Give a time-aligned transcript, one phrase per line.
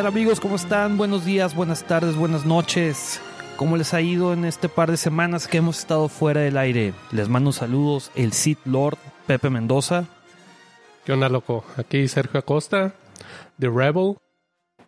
[0.00, 0.40] ¿Qué tal amigos?
[0.40, 0.96] ¿Cómo están?
[0.96, 3.20] Buenos días, buenas tardes, buenas noches.
[3.56, 6.94] ¿Cómo les ha ido en este par de semanas que hemos estado fuera del aire?
[7.12, 8.96] Les mando saludos el Sith Lord
[9.26, 10.06] Pepe Mendoza.
[11.04, 11.66] ¿Qué onda, loco?
[11.76, 12.94] Aquí Sergio Acosta,
[13.58, 14.16] The Rebel.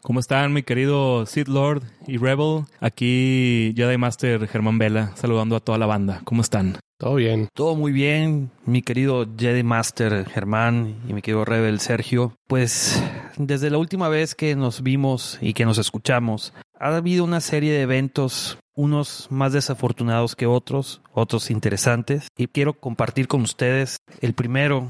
[0.00, 2.64] ¿Cómo están, mi querido Sith Lord y Rebel?
[2.80, 6.22] Aquí Jedi Master Germán Vela, saludando a toda la banda.
[6.24, 6.78] ¿Cómo están?
[7.02, 7.48] Todo bien.
[7.52, 12.36] Todo muy bien, mi querido Jedi Master Germán y mi querido Rebel Sergio.
[12.46, 13.02] Pues
[13.36, 17.72] desde la última vez que nos vimos y que nos escuchamos, ha habido una serie
[17.72, 24.34] de eventos, unos más desafortunados que otros, otros interesantes, y quiero compartir con ustedes el
[24.34, 24.86] primero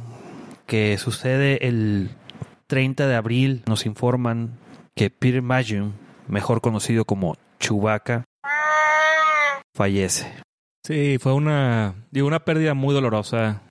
[0.66, 2.10] que sucede el
[2.66, 3.62] 30 de abril.
[3.66, 4.58] Nos informan
[4.94, 5.92] que Peter Majum,
[6.28, 8.24] mejor conocido como Chewbacca,
[9.74, 10.26] fallece.
[10.84, 13.62] Sí, fue una, digo, una pérdida muy dolorosa.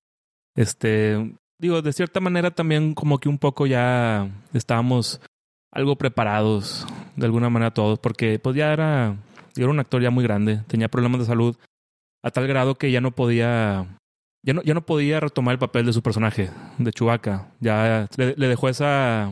[0.55, 5.21] Este, digo, de cierta manera también como que un poco ya estábamos
[5.71, 9.15] algo preparados, de alguna manera todos, porque pues ya era,
[9.55, 11.55] era un actor ya muy grande, tenía problemas de salud
[12.23, 13.97] a tal grado que ya no podía,
[14.43, 17.51] ya no, ya no podía retomar el papel de su personaje, de Chewbacca.
[17.59, 19.31] Ya le, le dejó esa,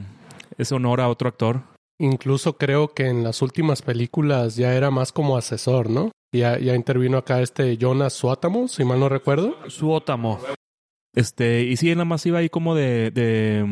[0.58, 1.62] ese honor a otro actor.
[2.02, 6.12] Incluso creo que en las últimas películas ya era más como asesor, ¿no?
[6.34, 9.58] Ya, ya intervino acá este Jonas Suátamo, si mal no recuerdo.
[9.68, 10.40] Suótamo.
[11.14, 13.66] Este, y sí, nada más iba ahí como de, de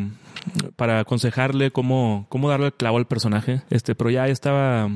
[0.76, 3.62] para aconsejarle cómo, cómo darle el clavo al personaje.
[3.70, 4.88] Este, pero ya estaba,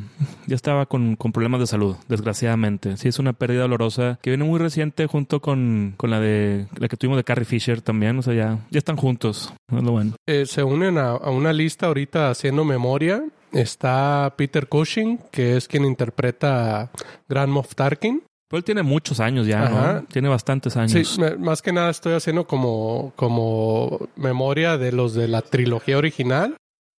[0.46, 2.96] ya estaba con, con, problemas de salud, desgraciadamente.
[2.96, 6.88] Sí, es una pérdida dolorosa que viene muy reciente junto con, con la de la
[6.88, 8.18] que tuvimos de Carrie Fisher también.
[8.18, 9.52] O sea, ya, ya están juntos.
[9.70, 10.14] Es bueno.
[10.26, 13.22] Eh, se unen a, a una lista ahorita haciendo memoria.
[13.52, 16.90] Está Peter Cushing, que es quien interpreta a
[17.28, 18.22] Grand Moff Tarkin.
[18.52, 19.92] Pero él tiene muchos años ya, Ajá.
[19.94, 20.02] ¿no?
[20.08, 20.92] Tiene bastantes años.
[20.92, 26.58] Sí, más que nada estoy haciendo como, como memoria de los de la trilogía original.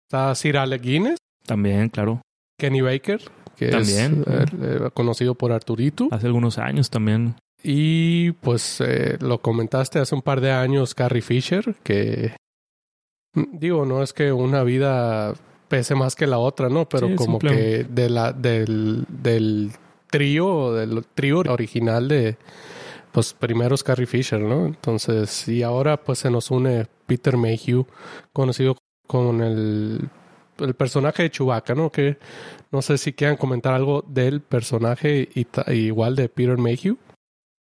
[0.09, 1.17] Está Sir Alec Guinness.
[1.45, 2.23] También, claro.
[2.57, 3.21] Kenny Baker,
[3.55, 4.25] que también.
[4.25, 6.07] es eh, conocido por Arturito.
[6.09, 7.35] Hace algunos años también.
[7.61, 12.35] Y pues eh, lo comentaste hace un par de años, Carrie Fisher, que
[13.35, 15.35] digo, no es que una vida
[15.67, 16.89] pese más que la otra, ¿no?
[16.89, 19.71] Pero sí, como que de la, del, del
[20.13, 22.37] trío, del trío original de
[23.11, 24.67] pues primeros Carrie Fisher, ¿no?
[24.67, 27.87] Entonces, y ahora pues se nos une Peter Mayhew,
[28.31, 30.07] conocido con el,
[30.59, 31.91] el personaje de Chewbacca, ¿no?
[31.91, 32.19] Que
[32.71, 36.95] no sé si quieran comentar algo del personaje y, igual de Peter Mayhew.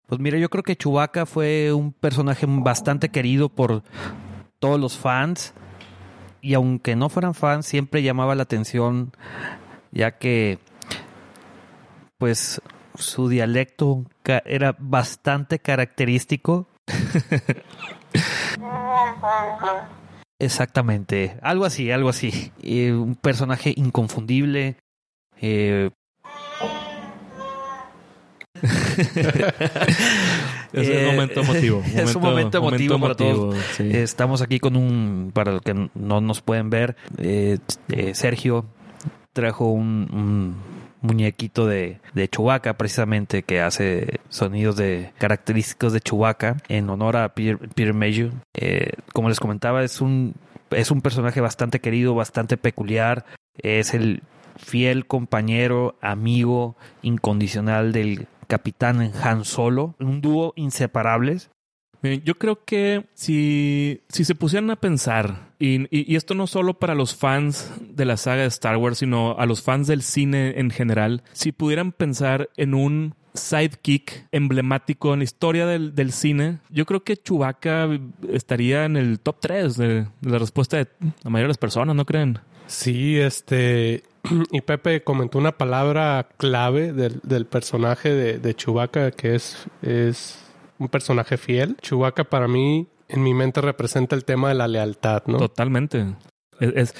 [0.07, 3.81] Pues mira, yo creo que Chewbacca fue un personaje bastante querido por
[4.59, 5.53] todos los fans
[6.41, 9.13] y aunque no fueran fans, siempre llamaba la atención,
[9.93, 10.59] ya que
[12.21, 12.61] pues
[12.93, 14.05] su dialecto
[14.45, 16.67] era bastante característico.
[20.37, 22.51] Exactamente, algo así, algo así.
[22.61, 24.75] Eh, un personaje inconfundible.
[25.41, 25.89] Eh...
[30.73, 31.79] es un momento emotivo.
[31.79, 33.65] Momento, es un momento emotivo momento para emotivo, todos.
[33.77, 33.89] Sí.
[33.91, 37.57] Estamos aquí con un, para los que no nos pueden ver, eh,
[37.89, 38.67] eh, Sergio
[39.33, 46.57] trajo un, un muñequito de, de Chewbacca precisamente que hace sonidos de característicos de Chewbacca
[46.67, 48.31] en honor a Peter, Peter Mayhew.
[48.53, 50.35] Eh, como les comentaba, es un,
[50.69, 53.25] es un personaje bastante querido, bastante peculiar.
[53.57, 54.23] Es el
[54.57, 59.95] fiel compañero, amigo incondicional del capitán Han Solo.
[59.99, 61.49] Un dúo inseparables.
[62.03, 66.95] Yo creo que si, si se pusieran a pensar, y, y, esto no solo para
[66.95, 70.71] los fans de la saga de Star Wars, sino a los fans del cine en
[70.71, 76.85] general, si pudieran pensar en un sidekick emblemático en la historia del, del cine, yo
[76.85, 77.87] creo que Chewbacca
[78.29, 80.87] estaría en el top 3 de, de la respuesta de
[81.23, 82.39] la mayoría de las personas, ¿no creen?
[82.67, 84.03] Sí, este,
[84.51, 90.50] y Pepe comentó una palabra clave del, del personaje de, de Chewbacca que es, es
[90.81, 91.77] un personaje fiel.
[91.81, 95.37] Chewbacca para mí, en mi mente, representa el tema de la lealtad, ¿no?
[95.37, 96.15] Totalmente.
[96.59, 96.95] Es,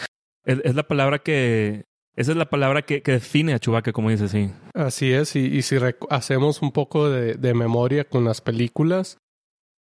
[0.46, 1.86] es, es la palabra que...
[2.16, 4.52] Esa es la palabra que, que define a Chewbacca, como dice, sí.
[4.74, 5.78] Así es, y, y si
[6.10, 9.18] hacemos un poco de, de, memoria con las películas,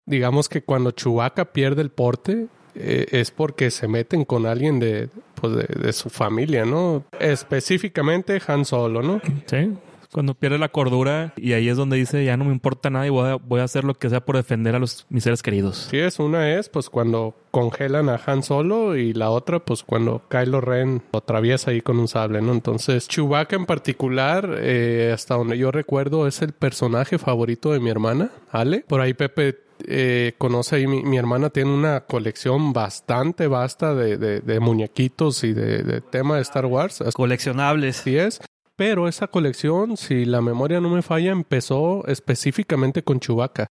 [0.08, 5.10] digamos que cuando Chewbacca pierde el porte, eh, es porque se meten con alguien de,
[5.36, 7.04] pues de, de, su familia, ¿no?
[7.20, 9.22] Específicamente Han Solo, ¿no?
[9.46, 9.76] Sí
[10.12, 13.10] cuando pierde la cordura y ahí es donde dice ya no me importa nada y
[13.10, 15.88] voy a, voy a hacer lo que sea por defender a los mis seres queridos.
[15.90, 20.22] Sí, es una es pues cuando congelan a Han Solo y la otra pues cuando
[20.30, 22.52] Kylo Ren lo atraviesa ahí con un sable, ¿no?
[22.52, 27.90] Entonces Chewbacca en particular, eh, hasta donde yo recuerdo, es el personaje favorito de mi
[27.90, 28.84] hermana, Ale.
[28.88, 34.60] Por ahí Pepe eh, conoce ahí, mi, hermana tiene una colección bastante vasta de, de,
[34.60, 37.04] muñequitos y de, de, tema de Star Wars.
[37.16, 37.98] Coleccionables.
[37.98, 38.42] Sí es.
[38.82, 43.68] Pero esa colección, si la memoria no me falla, empezó específicamente con Chewbacca.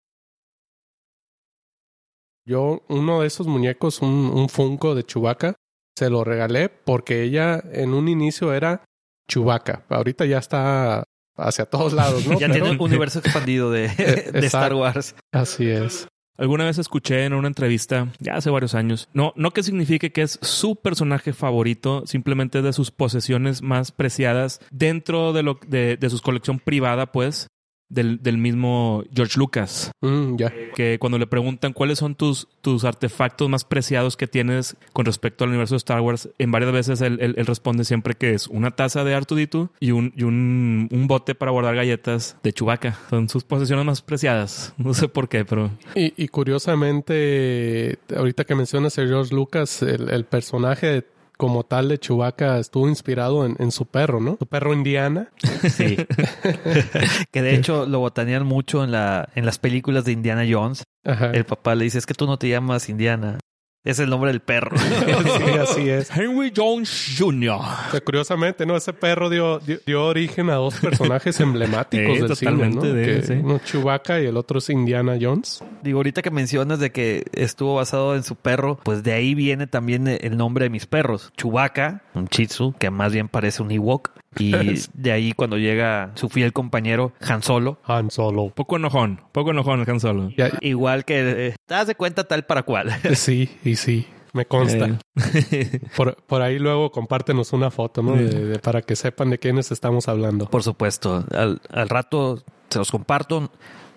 [2.47, 5.57] Yo, uno de esos muñecos, un, un Funko de Chewbacca,
[5.99, 8.85] se lo regalé porque ella en un inicio era
[9.29, 9.85] Chewbacca.
[9.89, 11.03] Ahorita ya está
[11.37, 12.39] hacia todos lados, ¿no?
[12.39, 13.89] ya tiene un universo expandido de,
[14.33, 15.17] de Star Wars.
[15.33, 16.07] Así es.
[16.37, 20.23] Alguna vez escuché en una entrevista, ya hace varios años, no, no que signifique que
[20.23, 26.11] es su personaje favorito, simplemente de sus posesiones más preciadas dentro de, lo, de, de
[26.11, 27.49] su colección privada, pues,
[27.91, 29.93] del, del mismo George Lucas.
[30.01, 30.37] Mm,
[30.75, 35.45] que cuando le preguntan cuáles son tus, tus artefactos más preciados que tienes con respecto
[35.45, 38.71] al universo de Star Wars, en varias veces él, él, responde siempre que es una
[38.71, 42.99] taza de Artudito y un, y un, un bote para guardar galletas de Chewbacca.
[43.11, 44.75] Son sus posesiones más preciadas.
[44.91, 45.71] No sé por qué, pero...
[45.95, 51.07] Y, y curiosamente, ahorita que mencionas a George Lucas, el, el personaje de
[51.41, 54.37] como tal de Chewbacca estuvo inspirado en, su perro, ¿no?
[54.39, 55.31] Su perro Indiana.
[55.71, 55.97] Sí.
[57.33, 60.85] que de hecho lo botanean mucho en, la, en las películas de Indiana Jones.
[61.03, 63.39] El papá le dice, es que tú no te llamas Indiana.
[63.83, 64.77] Es el nombre del perro.
[64.79, 66.15] sí, así es.
[66.15, 67.61] Henry Jones Jr.
[68.05, 68.77] curiosamente, ¿no?
[68.77, 72.83] Ese perro dio, dio, origen a dos personajes emblemáticos del cine, ¿no?
[72.83, 75.65] que, Uno Chewbacca y el otro es Indiana Jones.
[75.83, 79.67] Digo, ahorita que mencionas de que estuvo basado en su perro, pues de ahí viene
[79.67, 81.33] también el nombre de mis perros.
[81.39, 84.11] Chewbacca, un Chitsu, que más bien parece un Ewok.
[84.39, 84.53] Y
[84.95, 87.79] de ahí cuando llega su fiel compañero Han Solo.
[87.85, 88.51] Han Solo.
[88.55, 90.31] Poco enojón, poco enojón Han Solo.
[90.61, 92.91] Igual que eh, te das de cuenta tal para cual.
[93.15, 94.07] Sí, y sí.
[94.33, 94.99] Me consta.
[95.35, 95.81] Eh.
[95.97, 98.15] Por, por, ahí luego compártenos una foto, ¿no?
[98.63, 100.47] para que sepan de quiénes estamos hablando.
[100.47, 101.25] Por supuesto.
[101.33, 103.51] Al, al, rato se los comparto.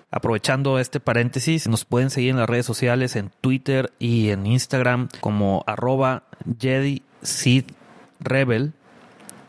[0.09, 5.09] Aprovechando este paréntesis, nos pueden seguir en las redes sociales, en Twitter y en Instagram
[5.21, 6.23] como arroba
[6.59, 7.03] Jedi
[8.19, 8.73] Rebel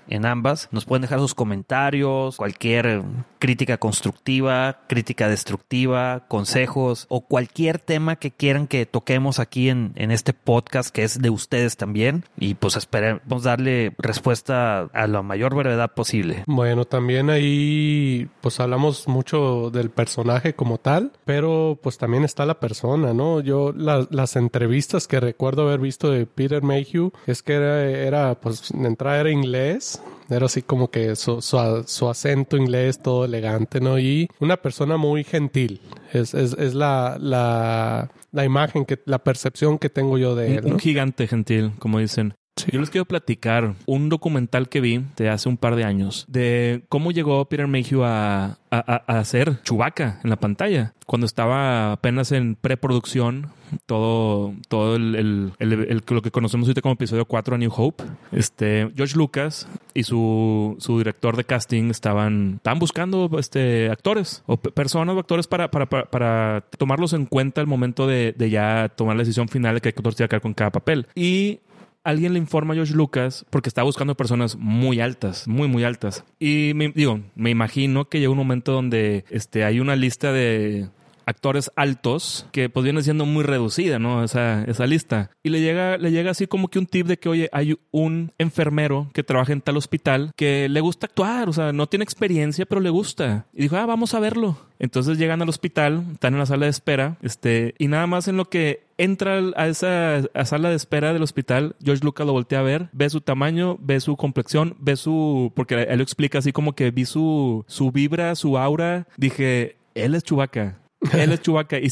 [0.09, 0.69] en ambas.
[0.73, 3.03] Nos pueden dejar sus comentarios, cualquier
[3.39, 10.11] crítica constructiva, crítica destructiva, consejos o cualquier tema que quieran que toquemos aquí en, en
[10.11, 12.25] este podcast que es de ustedes también.
[12.39, 16.45] Y pues esperemos darle respuesta a la mayor brevedad posible.
[16.47, 22.61] Bueno, también ahí pues hablamos mucho del personaje como tal, pero pues también está la
[22.61, 23.41] persona, ¿no?
[23.41, 28.73] Yo las entrevistas que recuerdo haber visto de Peter Mayhew es que era, era pues
[28.73, 29.94] de entrada era inglés
[30.29, 33.99] era así como que su, su, acento inglés todo elegante, ¿no?
[33.99, 35.81] Y una persona muy gentil.
[36.13, 40.65] Es, es, es la, la, la, imagen, que, la percepción que tengo yo de él.
[40.65, 42.35] Un gigante gentil, como dicen.
[42.71, 46.85] Yo les quiero platicar un documental que vi de hace un par de años de
[46.89, 50.95] cómo llegó Peter Mayhew a, a, a hacer Chewbacca en la pantalla.
[51.05, 53.51] Cuando estaba apenas en preproducción,
[53.87, 58.05] todo, todo el, el, el, lo que conocemos ahorita como episodio 4 a New Hope,
[58.33, 64.57] este, George Lucas y su, su director de casting estaban, estaban buscando este, actores o
[64.57, 68.91] personas o actores para, para, para, para, tomarlos en cuenta al momento de, de ya
[68.95, 71.07] tomar la decisión final de qué actor se iba a quedar con cada papel.
[71.15, 71.61] Y
[72.05, 76.25] alguien le informa a George Lucas porque está buscando personas muy altas, muy, muy altas.
[76.39, 80.89] Y me, digo, me imagino que llega un momento donde este, hay una lista de
[81.27, 84.25] actores altos que pues viene siendo muy reducida, ¿no?
[84.25, 85.31] Esa, esa lista.
[85.43, 88.33] Y le llega, le llega así como que un tip de que, oye, hay un
[88.39, 92.67] enfermero que trabaja en tal hospital que le gusta actuar, o sea, no tiene experiencia,
[92.67, 93.47] pero le gusta.
[93.53, 94.59] Y dijo, ah, vamos a verlo.
[94.79, 98.37] Entonces llegan al hospital, están en la sala de espera, este, y nada más en
[98.37, 102.63] lo que entra a esa sala de espera del hospital, George Lucas lo voltea a
[102.63, 106.75] ver, ve su tamaño, ve su complexión, ve su, porque él lo explica así como
[106.75, 111.79] que vi su, su vibra, su aura, dije, él es Chubaca él es Chewbacca.
[111.79, 111.89] Y,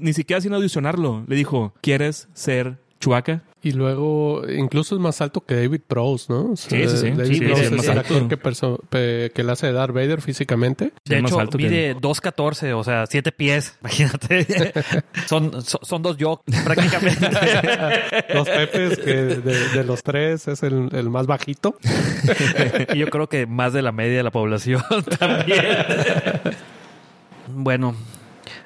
[0.00, 3.42] ni siquiera sin audicionarlo, le dijo, ¿quieres ser Chewbacca?
[3.60, 6.56] Y luego, incluso es más alto que David Prowse, ¿no?
[6.56, 7.10] sí, sí, sí.
[7.10, 10.92] David Prowse es, el actor que, que le hace de Darth Vader físicamente.
[11.04, 13.76] De hecho, mide 2.14, o sea, 7 pies.
[13.80, 14.72] Imagínate.
[15.26, 17.28] son, son, dos yo, prácticamente.
[18.32, 21.76] los Pepes, que de, los tres es el, el más bajito.
[22.94, 24.82] y yo creo que más de la media de la población
[25.18, 25.64] también.
[27.48, 27.96] bueno,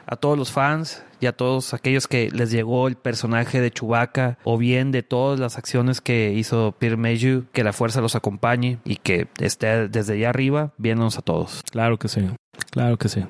[0.07, 4.39] a todos los fans y a todos aquellos que les llegó el personaje de Chewbacca
[4.45, 8.79] o bien de todas las acciones que hizo Peter Mayhew, que la fuerza los acompañe
[8.85, 11.63] y que esté desde allá arriba viéndonos a todos.
[11.71, 12.29] Claro que sí,
[12.71, 13.25] claro que sí.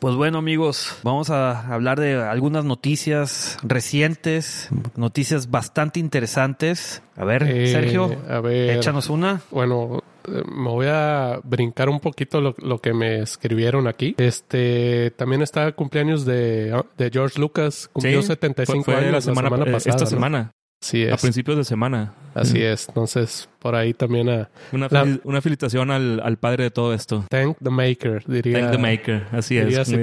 [0.00, 7.02] Pues bueno amigos, vamos a hablar de algunas noticias recientes, noticias bastante interesantes.
[7.16, 9.42] A ver, eh, Sergio, a ver, échanos una.
[9.50, 14.14] Bueno, me voy a brincar un poquito lo, que me escribieron aquí.
[14.18, 19.76] Este también está cumpleaños de, de George Lucas, cumplió 75 años la semana, pasada.
[19.76, 20.52] Esta semana.
[20.80, 21.12] Sí es.
[21.12, 22.14] A principios de semana.
[22.34, 22.88] Así es.
[22.88, 24.48] Entonces, por ahí también a...
[24.72, 24.88] Una,
[25.24, 27.26] una felicitación al, al, padre de todo esto.
[27.28, 28.60] Thank the maker, diría.
[28.60, 29.26] Thank the maker.
[29.32, 29.76] Así es.
[29.76, 29.94] Así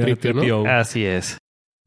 [1.06, 1.38] es.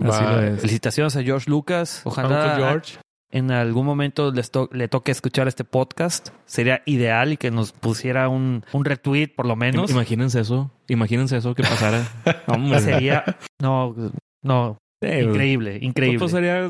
[0.01, 0.61] Así es.
[0.61, 2.03] Felicitaciones a George Lucas.
[2.05, 2.99] Ojalá George.
[3.31, 6.31] En algún momento le toque escuchar este podcast.
[6.47, 9.91] Sería ideal y que nos pusiera un, un retweet por lo menos.
[9.91, 10.71] Imagínense eso.
[10.89, 12.03] Imagínense eso que pasara.
[12.81, 13.25] Sería...
[13.61, 13.95] No,
[14.43, 14.79] no.
[15.03, 16.19] increíble, increíble.
[16.19, 16.69] Pues sería,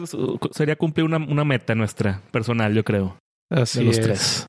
[0.50, 3.16] sería cumplir una, una meta nuestra, personal, yo creo.
[3.50, 4.46] Así los tres.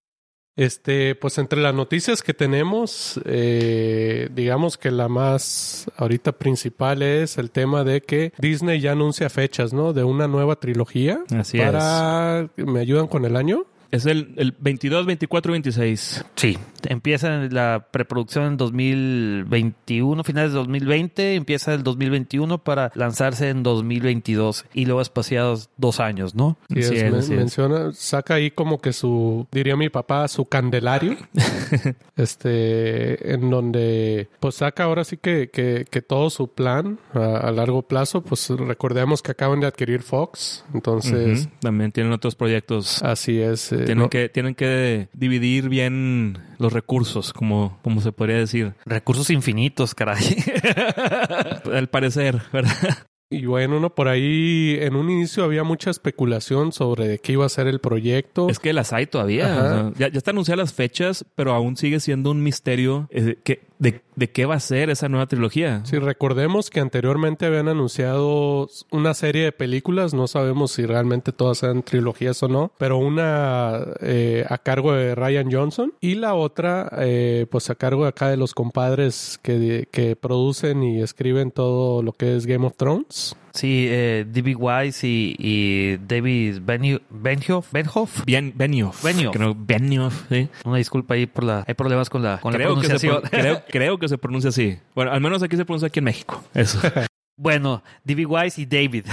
[0.58, 7.38] Este, pues entre las noticias que tenemos, eh, digamos que la más ahorita principal es
[7.38, 9.93] el tema de que Disney ya anuncia fechas, ¿no?
[9.93, 11.24] De una nueva trilogía.
[11.36, 12.50] Así para...
[12.58, 13.65] ¿Me ayudan con el año?
[13.92, 16.26] Es el, el 22, 24 y 26.
[16.36, 16.58] Sí,
[16.88, 24.66] empieza la preproducción en 2021, finales de 2020, empieza el 2021 para lanzarse en 2022
[24.74, 26.58] y luego espaciados dos años, ¿no?
[26.70, 31.18] Sí, menciona, saca ahí como que su, diría mi papá, su candelario,
[32.16, 37.82] este, en donde pues saca ahora sí que, que, que todo su plan a, largo
[37.82, 41.50] plazo, pues recordemos que acaban de adquirir Fox, entonces...
[41.60, 43.04] También tienen otros proyectos.
[43.04, 43.72] Así es.
[43.82, 48.74] Eh, tienen, que, tienen que dividir bien los recursos, como, como se podría decir.
[48.86, 50.24] Recursos infinitos, caray.
[51.74, 53.08] Al parecer, ¿verdad?
[53.32, 57.50] Y bueno, no, por ahí en un inicio había mucha especulación sobre qué iba a
[57.50, 58.50] ser el proyecto.
[58.50, 59.94] Es que las hay todavía.
[59.98, 64.02] ya, ya están anunciadas las fechas, pero aún sigue siendo un misterio eh, que de,
[64.30, 65.82] qué va a ser esa nueva trilogía.
[65.86, 71.60] Sí, recordemos que anteriormente habían anunciado una serie de películas, no sabemos si realmente todas
[71.60, 76.90] sean trilogías o no, pero una eh, a cargo de Ryan Johnson y la otra
[77.00, 82.13] eh, pues a cargo acá de los compadres que, que producen y escriben todo lo
[82.13, 83.36] que es Game of Thrones.
[83.53, 84.55] Sí, eh, D.B.
[84.55, 88.24] Wise y, David Benioff.
[88.25, 89.03] Bien, Benioff.
[89.03, 89.36] Benioff.
[89.36, 90.50] Creo, Benioff, sí.
[90.63, 91.63] Una disculpa ahí por la...
[91.67, 93.22] Hay problemas con la, con la pronunciación.
[93.29, 94.77] creo, creo que se pronuncia así.
[94.96, 96.43] Bueno, al menos aquí se pronuncia aquí en México.
[96.53, 96.79] Eso.
[97.42, 98.28] Bueno, D.B.
[98.28, 99.08] Wise y David.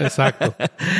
[0.00, 0.54] Exacto.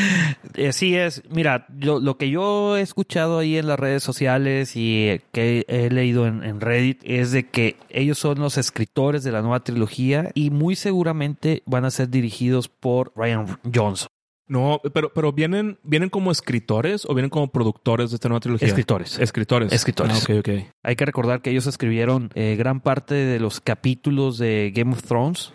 [0.66, 1.22] Así es.
[1.28, 6.26] Mira, lo que yo he escuchado ahí en las redes sociales y que he leído
[6.26, 10.74] en, Reddit es de que ellos son los escritores de la nueva trilogía y muy
[10.74, 14.08] seguramente van a ser dirigidos por Ryan Johnson.
[14.48, 18.68] No, pero, pero vienen, vienen como escritores o vienen como productores de esta nueva trilogía.
[18.68, 19.18] Escritores.
[19.18, 19.70] Escritores.
[19.70, 20.26] Escritores.
[20.30, 24.72] Ah, okay, Hay que recordar que ellos escribieron eh, gran parte de los capítulos de
[24.74, 25.52] Game of Thrones.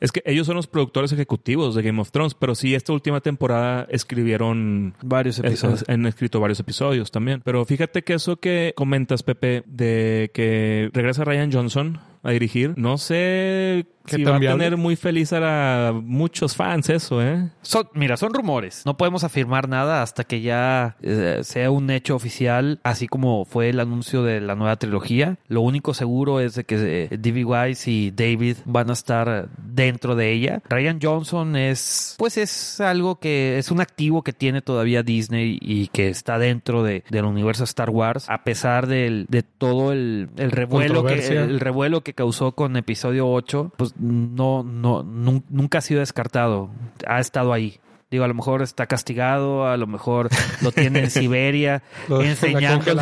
[0.00, 3.20] Es que ellos son los productores ejecutivos de Game of Thrones, pero sí, esta última
[3.20, 5.84] temporada escribieron varios episodios.
[5.88, 7.42] Han escrito varios episodios también.
[7.44, 12.98] Pero fíjate que eso que comentas, Pepe, de que regresa Ryan Johnson a dirigir, no
[12.98, 17.50] sé si va a tener muy feliz a muchos fans eso, ¿eh?
[17.62, 18.82] Son, mira, son rumores.
[18.84, 23.70] No podemos afirmar nada hasta que ya eh, sea un hecho oficial, así como fue
[23.70, 25.38] el anuncio de la nueva trilogía.
[25.48, 27.44] Lo único seguro es de que eh, D.B.
[27.44, 30.62] Wise y David van a estar dentro de ella.
[30.68, 35.88] Ryan Johnson es, pues es algo que es un activo que tiene todavía Disney y
[35.88, 40.50] que está dentro de, del universo Star Wars, a pesar del, de todo el, el
[40.50, 46.00] revuelo que, el revuelo que causó con episodio 8, pues no, no, nunca ha sido
[46.00, 46.70] descartado.
[47.06, 47.80] Ha estado ahí.
[48.10, 50.28] Digo, a lo mejor está castigado, a lo mejor
[50.62, 52.92] lo tiene en Siberia enseñando.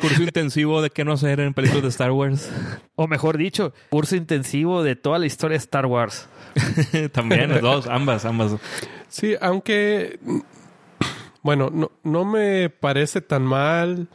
[0.00, 2.48] curso intensivo de qué no hacer en películas de Star Wars.
[2.94, 6.28] O mejor dicho, curso intensivo de toda la historia de Star Wars.
[7.12, 8.56] También, dos, ambas, ambas.
[9.08, 10.20] Sí, aunque.
[11.42, 14.08] Bueno, no, no me parece tan mal.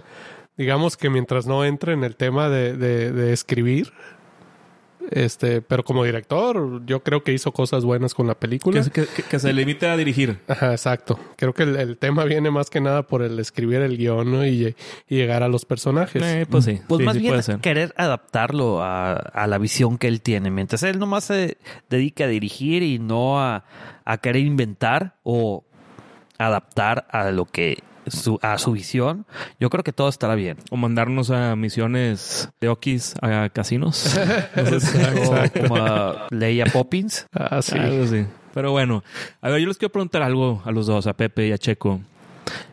[0.58, 3.94] Digamos que mientras no entre en el tema de, de escribir,
[5.12, 8.84] este, pero como director, yo creo que hizo cosas buenas con la película.
[8.84, 10.40] Que, se limite a dirigir.
[10.48, 11.20] Ajá, exacto.
[11.38, 14.76] Creo que el, tema viene más que nada por el escribir el guion y,
[15.08, 16.22] llegar a los personajes.
[16.22, 16.82] Eh, pues sí.
[16.88, 20.52] Pues más bien querer adaptarlo a, la visión que él tiene.
[20.52, 21.58] Mientras él nomás se
[21.90, 23.64] dedica a dirigir y no a,
[24.04, 25.64] a querer inventar o
[26.38, 27.82] adaptar a lo que
[28.42, 29.26] a su visión,
[29.60, 30.58] yo creo que todo estará bien.
[30.70, 34.18] O mandarnos a misiones de Okis a casinos.
[35.68, 37.28] como a Leia Poppins.
[37.34, 37.76] Ah, sí.
[38.54, 39.04] Pero bueno,
[39.42, 42.02] a ver, yo les quiero preguntar algo a los dos, a Pepe y a Checo.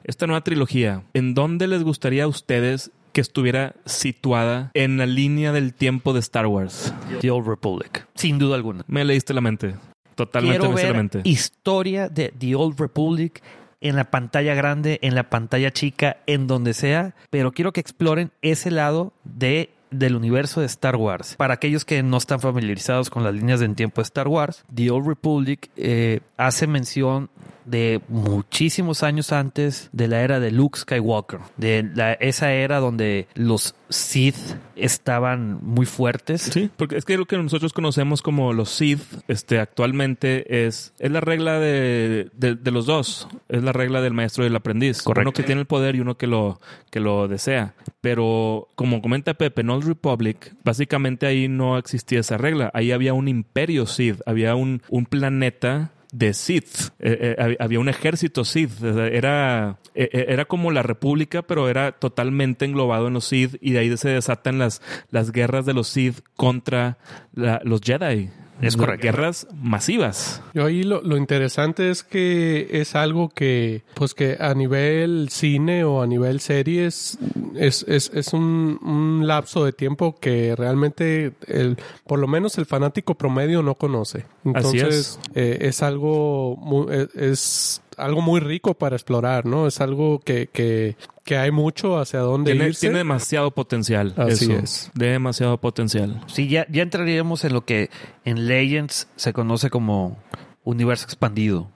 [0.04, 5.52] Esta nueva trilogía, ¿en dónde les gustaría a ustedes que estuviera situada en la línea
[5.52, 6.94] del tiempo de Star Wars?
[7.20, 8.84] The Old Republic, sin duda alguna.
[8.86, 9.74] Me leíste la mente.
[10.14, 13.42] Totalmente, Quiero ver historia de The Old Republic
[13.80, 18.30] en la pantalla grande, en la pantalla chica, en donde sea, pero quiero que exploren
[18.42, 21.36] ese lado de del universo de Star Wars.
[21.36, 24.90] Para aquellos que no están familiarizados con las líneas de tiempo de Star Wars, The
[24.90, 27.30] Old Republic eh, hace mención
[27.64, 33.26] de muchísimos años antes de la era de Luke Skywalker, de la, esa era donde
[33.34, 34.36] los Sith
[34.76, 36.42] estaban muy fuertes.
[36.42, 41.10] Sí, porque es que lo que nosotros conocemos como los Sith este, actualmente es, es
[41.10, 45.02] la regla de, de, los dos, es la regla del maestro y del aprendiz.
[45.02, 45.28] Correcto.
[45.28, 47.74] Uno que tiene el poder y uno que lo, que lo desea.
[48.00, 52.70] Pero como comenta Pepe, en Old Republic, básicamente ahí no existía esa regla.
[52.74, 56.92] Ahí había un imperio Sith, había un, un planeta de Sith.
[57.00, 58.82] Eh, eh, había un ejército Sith.
[58.82, 63.80] Era, eh, era como la República, pero era totalmente englobado en los Sith y de
[63.80, 64.80] ahí se desatan las,
[65.10, 66.98] las guerras de los Sith contra
[67.34, 68.30] los Jedi.
[68.60, 69.02] Es correcto.
[69.02, 70.42] Guerras masivas.
[70.54, 75.84] Yo ahí lo, lo, interesante es que es algo que, pues que a nivel cine
[75.84, 77.18] o a nivel series
[77.56, 82.66] es, es, es un, un, lapso de tiempo que realmente el, por lo menos el
[82.66, 84.26] fanático promedio no conoce.
[84.44, 85.20] Entonces es.
[85.34, 85.82] Eh, es.
[85.82, 89.66] algo muy, es algo muy rico para explorar, ¿no?
[89.66, 92.82] Es algo que, que, que hay mucho hacia dónde tiene, irse.
[92.82, 94.14] Tiene demasiado potencial.
[94.16, 94.90] Así es.
[94.94, 96.20] Demasiado potencial.
[96.26, 97.90] Sí, ya, ya entraríamos en lo que
[98.24, 100.18] en Legends se conoce como
[100.62, 101.70] universo expandido.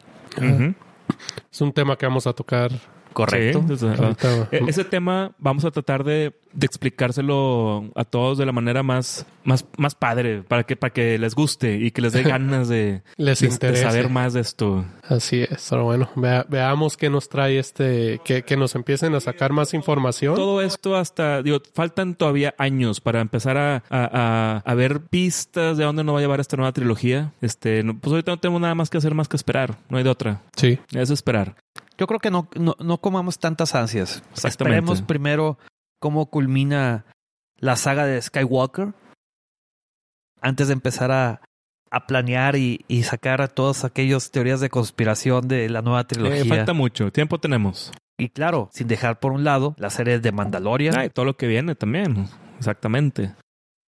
[1.50, 2.70] Es un tema que vamos a tocar
[3.12, 3.64] Correcto.
[4.50, 9.64] E-, ese tema vamos a tratar de, explicárselo a todos de la manera más, más,
[9.76, 13.38] más padre, para que, para que les guste y que les dé ganas de, les
[13.38, 14.84] saber más de esto.
[15.02, 15.66] Así es.
[15.70, 20.34] Pero bueno, veamos qué nos trae este, que, que nos empiecen a sacar más información.
[20.34, 25.84] Todo esto hasta, digo, faltan todavía años para empezar a, a, a, ver pistas de
[25.84, 27.32] dónde nos va a llevar esta nueva trilogía.
[27.40, 29.78] Este, pues ahorita no tenemos nada más que hacer más que esperar.
[29.88, 30.42] No hay de otra.
[30.56, 30.78] Sí.
[30.92, 31.56] Es esperar.
[31.98, 34.22] Yo creo que no, no, comamos tantas ansias.
[34.44, 35.58] Esperemos primero
[35.98, 37.04] cómo culmina
[37.56, 38.94] la saga de Skywalker
[40.40, 41.42] antes de empezar a,
[41.90, 46.42] a planear y, y, sacar a todas aquellas teorías de conspiración de la nueva trilogía.
[46.42, 47.92] Eh, falta mucho, tiempo tenemos.
[48.16, 50.96] Y claro, sin dejar por un lado la serie de Mandalorian.
[50.96, 53.34] Ah, y todo lo que viene también, exactamente.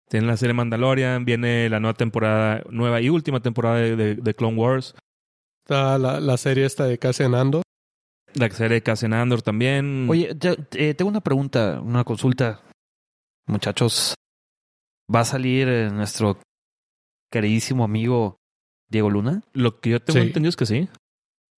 [0.09, 4.57] Tiene la serie Mandalorian, viene la nueva temporada, nueva y última temporada de, de, Clone
[4.57, 4.95] Wars.
[5.67, 7.63] Está la, la serie esta de Cassian Andor.
[8.39, 10.07] La serie de Cassian Andor también.
[10.09, 10.37] Oye,
[10.75, 12.61] eh, tengo una pregunta, una consulta.
[13.47, 14.15] Muchachos,
[15.13, 16.39] ¿va a salir eh, nuestro
[17.31, 18.37] queridísimo amigo
[18.89, 19.43] Diego Luna?
[19.53, 20.89] Lo que yo tengo entendido es que sí.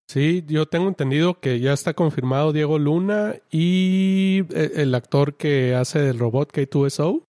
[0.10, 5.76] Sí, yo tengo entendido que ya está confirmado Diego Luna y eh, el actor que
[5.76, 7.24] hace el robot K2SO.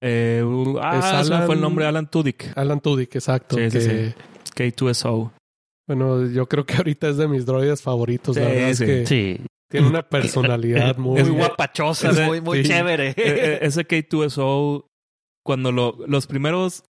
[0.00, 0.42] Eh,
[0.80, 2.56] ah, ese fue el nombre Alan Tudyk.
[2.56, 3.56] Alan Tudyk, exacto.
[3.56, 4.14] Sí, sí, sí.
[4.54, 5.32] K2SO.
[5.86, 8.36] Bueno, yo creo que ahorita es de mis droides favoritos.
[8.36, 9.40] la verdad es que sí.
[9.68, 11.22] tiene una personalidad muy...
[11.22, 13.10] Muy guapachosa, muy, muy chévere.
[13.10, 14.86] E, e, ese K2SO,
[15.44, 16.84] cuando lo, los primeros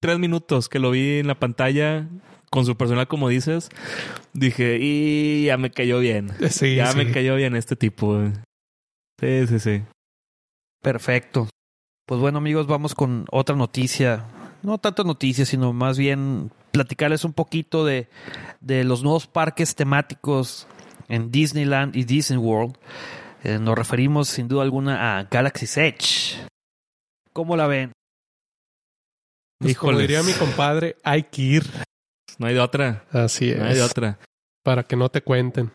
[0.00, 2.08] tres minutos que lo vi en la pantalla
[2.50, 3.68] con su personal, como dices,
[4.32, 6.30] dije, y ya me cayó bien.
[6.50, 8.22] Sí, ya me cayó bien este tipo.
[9.20, 9.82] Sí, sí, sí.
[10.82, 11.48] Perfecto.
[12.06, 14.24] Pues bueno, amigos, vamos con otra noticia
[14.62, 18.08] no tanto noticias, sino más bien platicarles un poquito de,
[18.60, 20.66] de los nuevos parques temáticos
[21.08, 22.76] en Disneyland y Disney World.
[23.44, 26.48] Eh, nos referimos sin duda alguna a Galaxy's Edge.
[27.32, 27.92] ¿Cómo la ven?
[29.58, 31.64] Pues como diría mi compadre, hay que ir.
[32.38, 33.04] No hay de otra.
[33.10, 33.58] Así es.
[33.58, 34.18] No hay de otra.
[34.62, 35.72] Para que no te cuenten.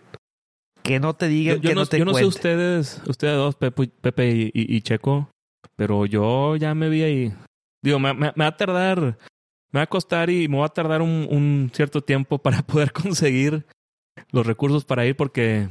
[0.83, 3.87] Que no te digan yo, que no, te Yo no sé ustedes, ustedes dos, Pepe,
[3.87, 5.29] Pepe y, Checo,
[5.77, 7.33] pero yo ya me vi ahí.
[7.81, 9.17] Digo, me, me, va a tardar,
[9.73, 12.93] me va a costar y me va a tardar un, un cierto tiempo para poder
[12.93, 13.65] conseguir
[14.31, 15.67] los recursos para ir porque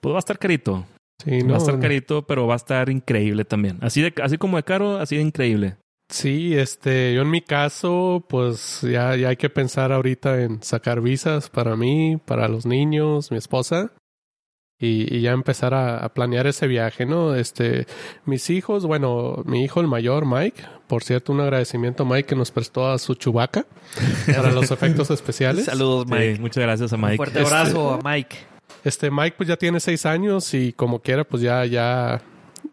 [0.00, 0.84] pues va a estar carito.
[1.24, 3.78] Sí, no, va a estar carito, pero va a estar increíble también.
[3.80, 5.76] Así de, así como de caro, así de increíble.
[6.10, 11.00] Sí, este, yo en mi caso, pues ya, ya hay que pensar ahorita en sacar
[11.00, 13.92] visas para mí, para los niños, mi esposa
[14.78, 17.34] y, ya empezar a, planear ese viaje, ¿no?
[17.34, 17.86] Este,
[18.24, 22.36] mis hijos, bueno, mi hijo el mayor, Mike, por cierto, un agradecimiento a Mike que
[22.36, 23.66] nos prestó a su chubaca
[24.26, 25.64] para los efectos especiales.
[25.64, 26.38] Saludos, Mike.
[26.40, 27.12] muchas gracias a Mike.
[27.12, 28.36] Un fuerte abrazo a Mike.
[28.84, 32.20] Este, Mike pues ya tiene seis años y como quiera, pues ya, ya,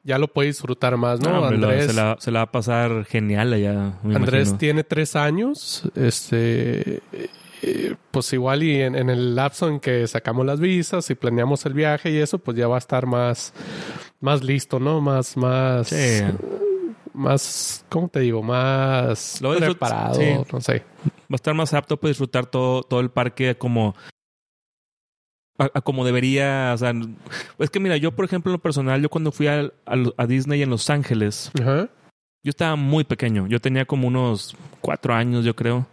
[0.04, 1.46] ya lo puede disfrutar más, ¿no?
[1.46, 3.94] Andrés, se, la, se, la, va a pasar genial allá.
[4.04, 7.02] Andrés tiene tres años, este,
[8.12, 12.12] pues igual y en, el lapso en que sacamos las visas y planeamos el viaje
[12.12, 13.54] y eso, pues ya va a estar más,
[14.20, 15.02] más listo, ¿no?
[15.02, 15.94] Más, más,
[17.14, 18.42] más, ¿cómo te digo?
[18.42, 20.84] Más preparado, no sé.
[21.06, 23.96] Va a estar más apto para disfrutar todo, todo el parque como
[25.58, 26.94] a, como debería, o sea,
[27.60, 30.64] es que mira, yo por ejemplo en lo personal, yo cuando fui a, a, Disney
[30.64, 35.86] en Los Ángeles, yo estaba muy pequeño, yo tenía como unos cuatro años, yo creo.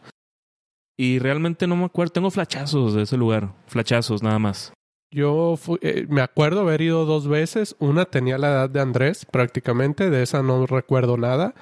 [1.01, 4.73] Y realmente no me acuerdo, tengo flachazos de ese lugar, flachazos nada más.
[5.13, 7.77] Yo eh, me acuerdo haber ido dos veces.
[7.79, 11.55] Una tenía la edad de Andrés prácticamente, de esa no recuerdo nada.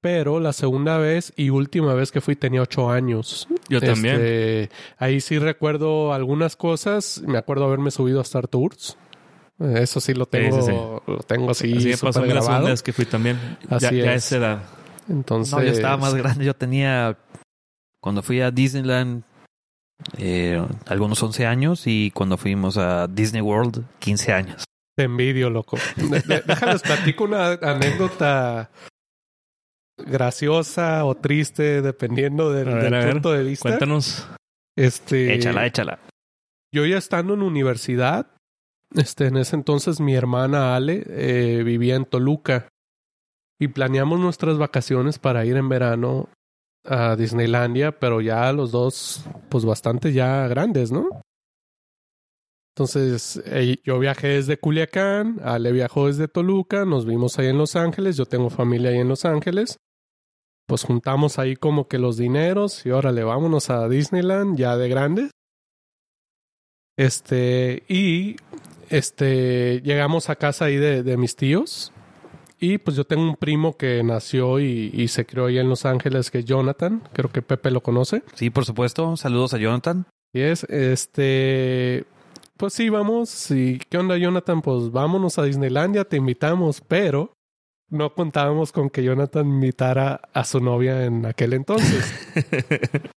[0.00, 3.48] Pero la segunda vez y última vez que fui tenía ocho años.
[3.68, 4.16] Yo también.
[4.16, 7.22] Este, ahí sí recuerdo algunas cosas.
[7.26, 8.96] Me acuerdo haberme subido a Star Tours.
[9.60, 11.72] Eso sí lo tengo, lo tengo así.
[11.76, 12.68] Así pasó grabado.
[12.68, 13.38] las que fui también.
[13.70, 14.62] Así ya, a esa edad.
[15.08, 15.54] Entonces.
[15.54, 16.44] No, yo estaba más grande.
[16.44, 17.16] Yo tenía
[18.04, 19.22] cuando fui a Disneyland
[20.18, 24.64] eh, algunos 11 años y cuando fuimos a Disney World 15 años.
[24.94, 25.78] Te envidio, loco.
[26.46, 28.70] Déjales platico una anécdota
[29.96, 33.70] graciosa o triste, dependiendo del, punto de vista.
[33.70, 34.28] Cuéntanos.
[34.76, 35.98] Este, échala, échala.
[36.74, 38.26] Yo ya estando en universidad,
[38.94, 42.68] este, en ese entonces mi hermana Ale eh, vivía en Toluca
[43.58, 46.28] y planeamos nuestras vacaciones para ir en verano
[46.84, 51.22] a Disneylandia, pero ya los dos, pues bastante ya grandes, ¿no?
[52.76, 53.42] Entonces,
[53.84, 58.26] yo viajé desde Culiacán, Ale viajó desde Toluca, nos vimos ahí en Los Ángeles, yo
[58.26, 59.78] tengo familia ahí en Los Ángeles.
[60.66, 65.30] Pues juntamos ahí como que los dineros y órale, vámonos a Disneyland ya de grandes.
[66.96, 68.36] Este, y
[68.88, 71.93] este, llegamos a casa ahí de, de mis tíos
[72.64, 76.30] y pues yo tengo un primo que nació y, se crió ahí en Los Ángeles,
[76.30, 77.02] que es Jonathan.
[77.12, 78.22] Creo que Pepe lo conoce.
[78.32, 79.18] Sí, por supuesto.
[79.18, 80.06] Saludos a Jonathan.
[80.32, 82.06] Y es, este,
[82.56, 83.50] pues sí, vamos.
[83.50, 84.62] ¿Y qué onda, Jonathan?
[84.62, 87.34] Pues vámonos a Disneylandia, te invitamos, pero
[87.90, 92.14] no contábamos con que Jonathan invitara a su novia en aquel entonces.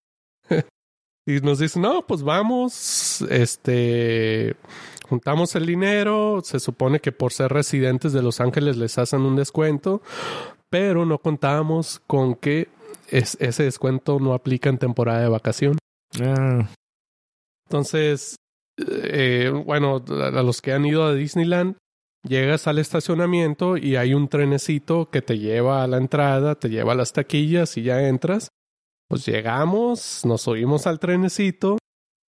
[1.26, 4.57] y nos dice, no, pues vamos, este,
[5.08, 9.36] juntamos el dinero, se supone que por ser residentes de Los Ángeles les hacen un
[9.36, 10.02] descuento,
[10.70, 12.68] pero no contábamos con que
[13.10, 15.78] ese descuento no aplica en temporada de vacación.
[16.20, 16.68] Ah.
[17.66, 18.36] Entonces,
[18.78, 21.76] eh, bueno, a los que han ido a Disneyland,
[22.26, 26.92] llegas al estacionamiento y hay un trenecito que te lleva a la entrada, te lleva
[26.92, 28.48] a las taquillas y ya entras.
[29.08, 31.78] Pues llegamos, nos subimos al trenecito,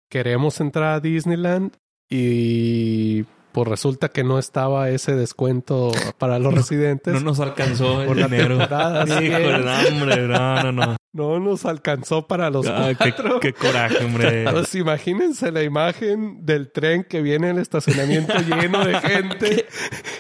[0.09, 1.77] queremos entrar a Disneyland
[2.11, 7.15] y pues resulta que no estaba ese descuento para los residentes.
[7.15, 8.59] No nos alcanzó el dinero.
[8.59, 10.97] hombre, no, no, no.
[11.13, 13.41] No nos alcanzó para los ah, cuatro.
[13.41, 14.45] Qué, coraje, hombre.
[14.51, 19.67] Pues imagínense la imagen del tren que viene al estacionamiento lleno de gente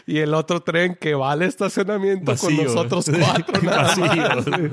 [0.06, 3.60] y el otro tren que va al estacionamiento con los otros cuatro.
[3.62, 4.72] Vacío.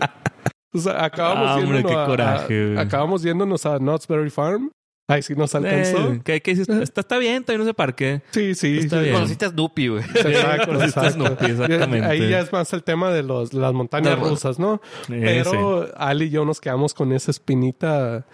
[0.74, 4.72] O sea, acabamos, ah, hombre, qué coraje, acabamos yéndonos a Knott's Berry Farm
[5.10, 6.12] Ay, sí nos alcanzó.
[6.12, 8.22] Eh, ¿qué, qué está, está, bien, todavía no sé para qué.
[8.32, 8.80] Sí, sí.
[8.80, 9.14] Está bien.
[9.14, 10.04] Conociste a Snoopy, güey.
[10.04, 11.12] Exacto, exacto.
[11.12, 12.06] Snoopy, exactamente.
[12.06, 14.82] Ahí ya es más el tema de los, las montañas rusas, ¿no?
[15.08, 18.26] Pero Ali y yo nos quedamos con esa espinita.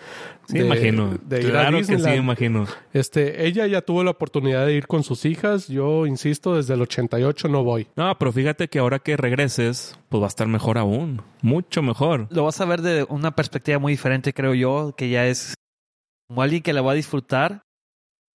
[0.47, 1.19] Sí, imagino.
[1.23, 2.65] De ir claro que sí, imagino.
[2.91, 5.67] Este, ella ya tuvo la oportunidad de ir con sus hijas.
[5.67, 7.88] Yo, insisto, desde el 88 no voy.
[7.95, 11.21] No, pero fíjate que ahora que regreses, pues va a estar mejor aún.
[11.43, 12.27] Mucho mejor.
[12.31, 15.53] Lo vas a ver de una perspectiva muy diferente, creo yo, que ya es
[16.34, 17.62] como alguien que la va a disfrutar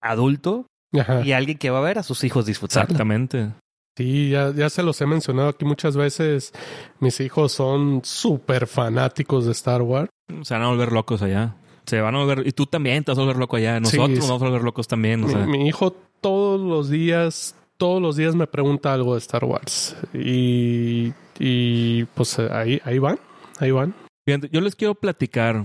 [0.00, 2.84] adulto y alguien que va a ver a sus hijos disfrutar.
[2.84, 3.50] Exactamente.
[3.96, 6.52] Sí, ya, ya se los he mencionado aquí muchas veces.
[7.00, 10.08] Mis hijos son súper fanáticos de Star Wars.
[10.42, 11.56] Se van a volver locos allá.
[11.86, 12.46] Se van a volver.
[12.46, 13.80] Y tú también te vas a volver loco allá.
[13.80, 15.26] Nosotros nos vamos a volver locos también.
[15.50, 19.96] mi, hijo todos los días, todos los días me pregunta algo de Star Wars.
[20.14, 23.18] Y, y pues ahí, ahí van.
[23.58, 23.92] Ahí van
[24.36, 25.64] yo les quiero platicar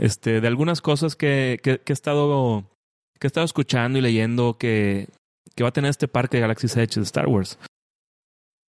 [0.00, 2.64] este, de algunas cosas que, que, he estado,
[3.18, 5.08] que he estado escuchando y leyendo que,
[5.54, 7.58] que va a tener este parque de Galaxy Edge de Star Wars.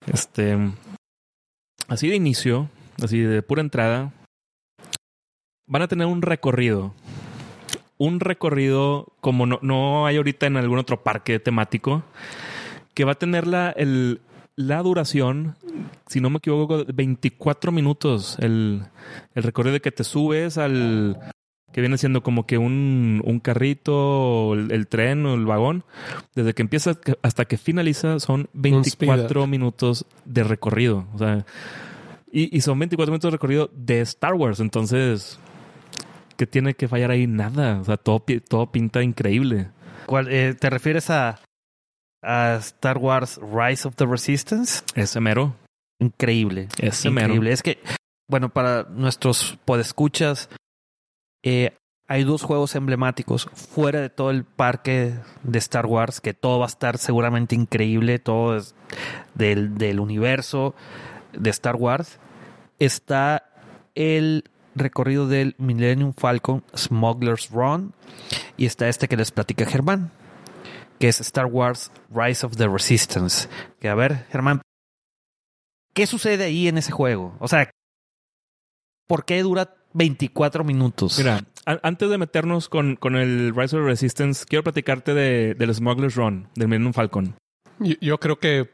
[0.07, 0.57] Este,
[1.89, 2.69] así de inicio,
[3.03, 4.13] así de pura entrada,
[5.67, 6.95] van a tener un recorrido.
[7.99, 12.03] Un recorrido como no, no hay ahorita en algún otro parque temático,
[12.95, 14.21] que va a tener la, el,
[14.67, 15.57] la duración,
[16.07, 18.37] si no me equivoco, 24 minutos.
[18.39, 18.83] El,
[19.35, 21.19] el recorrido de que te subes al.
[21.73, 25.85] que viene siendo como que un, un carrito, el, tren o el vagón.
[26.35, 31.07] Desde que empieza hasta que finaliza son 24 minutos de recorrido.
[31.15, 31.45] O sea.
[32.31, 34.61] Y, y son 24 minutos de recorrido de Star Wars.
[34.61, 35.39] Entonces.
[36.37, 37.81] Que tiene que fallar ahí nada.
[37.81, 39.69] O sea, todo, todo pinta increíble.
[40.07, 41.39] ¿Cuál, eh, ¿Te refieres a
[42.23, 44.83] a Star Wars Rise of the Resistance.
[44.95, 45.55] Ese mero.
[45.99, 46.69] Increíble.
[46.79, 47.53] Ese increíble.
[47.53, 47.79] Es que,
[48.29, 50.49] bueno, para nuestros podescuchas,
[51.43, 51.77] eh,
[52.09, 56.67] hay dos juegos emblemáticos fuera de todo el parque de Star Wars, que todo va
[56.67, 58.75] a estar seguramente increíble, todo es
[59.35, 60.75] del, del universo
[61.33, 62.19] de Star Wars.
[62.79, 63.45] Está
[63.95, 67.93] el recorrido del Millennium Falcon Smuggler's Run
[68.57, 70.11] y está este que les platica Germán,
[71.03, 73.49] que es Star Wars Rise of the Resistance.
[73.81, 74.63] Que a ver, Germán,
[75.95, 77.37] ¿qué sucede ahí en ese juego?
[77.41, 77.69] O sea,
[79.09, 81.19] ¿por qué dura 24 minutos?
[81.19, 85.75] Mira, antes de meternos con, con, el Rise of the Resistance, quiero platicarte de, del
[85.75, 87.35] Smuggler's Run, del Millennium Falcon.
[87.81, 88.71] yo creo que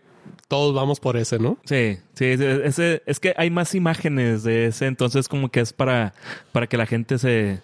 [0.49, 1.59] todos vamos por ese, ¿no?
[1.65, 6.15] Sí, sí, ese, es que hay más imágenes de ese, entonces como que es para,
[6.53, 7.61] para que la gente se,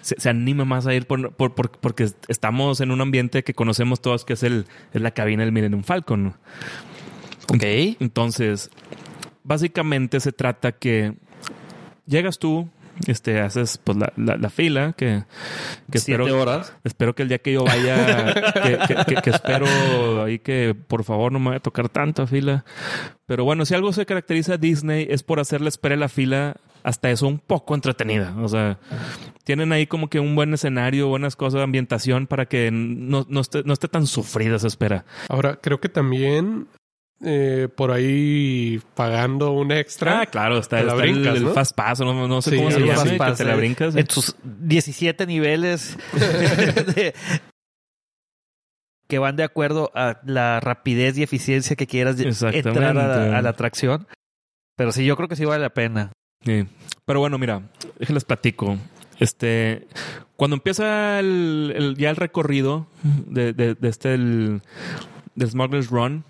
[0.00, 4.24] se, anime más a ir por, por, porque estamos en un ambiente que conocemos todos
[4.24, 6.34] que es, el, es la cabina del Millennium Falcon.
[7.52, 7.64] Ok.
[7.98, 8.70] Entonces,
[9.42, 11.14] básicamente se trata que
[12.06, 12.68] llegas tú,
[13.06, 15.24] este, haces pues la, la, fila que,
[15.90, 16.74] que espero, horas.
[16.84, 18.34] Espero que el día que yo vaya,
[19.22, 19.66] que, espero
[20.24, 22.64] ahí que por favor no me vaya a tocar tanta fila.
[23.26, 27.10] Pero bueno, si algo se caracteriza a Disney es por hacerle esperar la fila hasta
[27.10, 28.34] eso un poco entretenida.
[28.40, 28.78] O sea,
[29.44, 33.40] tienen ahí como que un buen escenario, buenas cosas de ambientación para que no, no,
[33.40, 35.04] esté, no esté tan sufrida esa espera.
[35.28, 36.68] Ahora, creo que también
[37.20, 40.20] eh, por ahí pagando un extra.
[40.20, 43.96] Ah, claro, está, el, Fast Pass, no, sé cómo se llama, te la brincas.
[43.96, 45.98] En tus 17 niveles
[49.08, 54.06] que van de acuerdo a la rapidez y eficiencia que quieras entrar a, la atracción.
[54.76, 56.12] Pero sí, yo creo que sí vale la pena.
[56.44, 56.66] Sí.
[57.04, 57.62] Pero bueno, mira,
[57.98, 58.78] déjenles platico.
[59.18, 59.88] Este,
[60.36, 64.62] cuando empieza el, ya el recorrido de, de, de este, el,
[65.34, 66.22] del Smuggler's Run,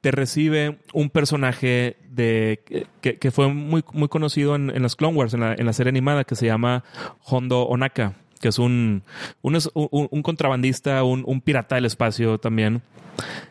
[0.00, 2.60] te recibe un personaje de
[3.00, 5.90] que, fue muy, muy conocido en, en, las Clone Wars, en la, en la serie
[5.90, 6.84] animada, que se llama
[7.24, 9.02] Hondo Onaka, que es un,
[9.42, 12.82] un, un, contrabandista, un, un, pirata del espacio también.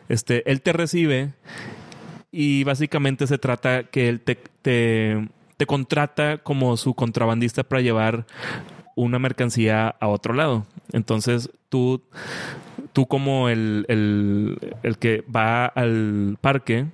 [0.08, 1.32] Este, él te recibe
[2.30, 8.26] y básicamente se trata que él te, te, te contrata como su contrabandista para llevar
[9.04, 10.66] una mercancía a otro lado.
[10.92, 12.02] Entonces tú
[12.92, 16.86] tú como el, el, que va al parque,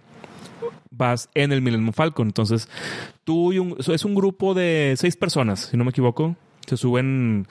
[0.90, 2.28] vas en el Millennium Falcon.
[2.28, 2.68] Entonces,
[3.24, 6.36] tú y un, es un grupo de seis personas, si no me equivoco.
[6.66, 7.46] Se suben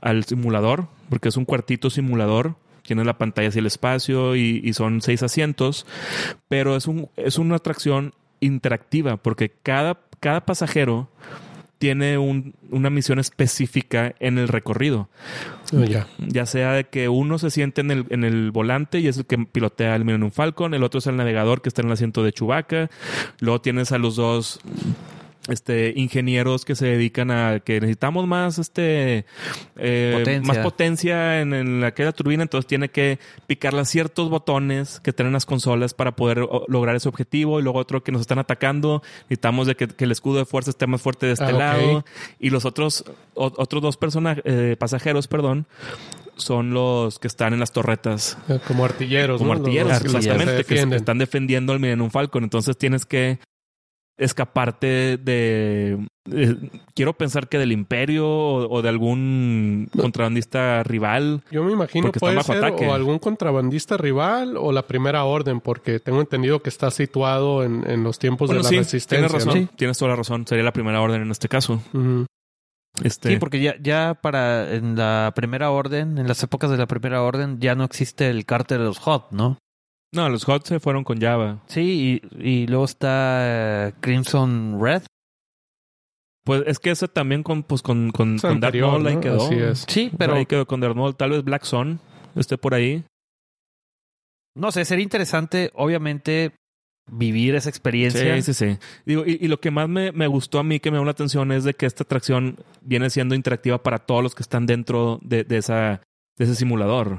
[0.00, 2.56] al simulador, porque es un cuartito simulador.
[2.82, 5.86] Tiene la pantalla hacia el espacio y, y, son seis asientos.
[6.48, 11.08] Pero es, un, es una atracción interactiva, porque cada, cada pasajero
[11.78, 15.08] tiene una misión específica en el recorrido.
[15.72, 15.84] Oh,
[16.18, 19.26] ya sea de que uno se siente en el, en el volante y es el
[19.26, 22.22] que pilotea el Millennium Falcon, el otro es el navegador que está en el asiento
[22.22, 22.88] de Chewbacca,
[23.40, 24.60] luego tienes a los dos
[25.48, 29.24] este, ingenieros que se dedican a que necesitamos más, este,
[29.76, 30.54] eh, potencia.
[30.54, 35.46] más potencia en, en aquella turbina, entonces tiene que picarle ciertos botones que tienen las
[35.46, 39.76] consolas para poder lograr ese objetivo y luego otro que nos están atacando, necesitamos de
[39.76, 42.04] que, el escudo de fuerza esté más fuerte de este ah, lado
[42.38, 43.04] y los otros,
[43.34, 45.66] otros dos personajes, eh, pasajeros, perdón,
[46.36, 48.38] son los que están en las torretas.
[48.48, 49.38] Eh, como artilleros.
[49.38, 52.44] Como artilleros, exactamente, que, están defendiendo al un Falcon.
[52.44, 53.38] Entonces tienes que
[54.18, 56.06] escaparte de,
[56.94, 61.42] quiero pensar que del imperio o, de algún contrabandista rival.
[61.50, 66.00] Yo me imagino que puede ser o algún contrabandista rival o la primera orden, porque
[66.00, 69.28] tengo entendido que está situado en, los tiempos de la resistencia.
[69.28, 70.46] Tienes razón, tienes toda la razón.
[70.46, 71.82] Sería la primera orden en este caso.
[73.02, 73.30] Este...
[73.30, 77.22] Sí, porque ya, ya para en la primera orden, en las épocas de la primera
[77.22, 79.58] orden, ya no existe el cártel de los Hot, ¿no?
[80.16, 81.62] No, los Hot se fueron con Java.
[81.66, 85.02] Sí, y, luego está eh, Crimson Red.
[86.42, 89.74] Pues es que ese también con, pues con, con, Darth Maul ahí quedó.
[89.74, 90.36] Sí, pero.
[90.36, 91.16] Ahí quedó con Darth Maul.
[91.16, 92.00] Tal vez Black Sun
[92.34, 93.04] esté por ahí.
[94.54, 96.52] No sé, sería interesante, obviamente,
[97.10, 98.36] vivir esa experiencia.
[98.36, 98.78] Sí, sí, sí.
[99.04, 101.52] Digo, y, lo que más me, me, gustó a mí, que me llamó la atención,
[101.52, 105.44] es de que esta atracción viene siendo interactiva para todos los que están dentro de,
[105.44, 106.00] de esa,
[106.38, 107.18] de ese simulador.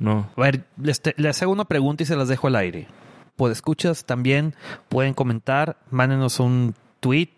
[0.00, 0.30] No.
[0.34, 2.88] A ver, les, hago una pregunta y se las dejo al aire.
[3.36, 4.54] Pues escuchas también
[4.88, 7.36] pueden comentar, mándenos un tweet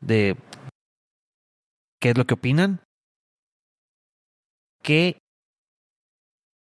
[0.00, 0.36] de
[2.00, 2.80] qué es lo que opinan.
[4.82, 5.18] ¿Qué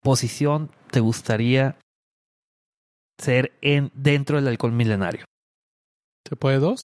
[0.01, 1.77] posición te gustaría
[3.17, 5.25] ser en dentro del alcohol milenario?
[6.27, 6.81] ¿Se puede dos?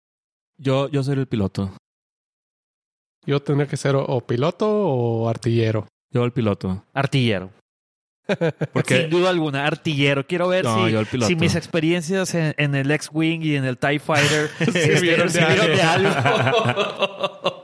[0.58, 1.72] Yo, yo soy el piloto.
[3.26, 5.88] Yo tendría que ser o piloto o artillero.
[6.12, 6.84] Yo el piloto.
[6.94, 7.50] Artillero.
[8.72, 10.26] Porque, Sin duda alguna, artillero.
[10.26, 10.66] Quiero ver
[11.28, 16.10] si, mis experiencias en, el X-Wing y en el TIE Fighter sirvieron, de, algo.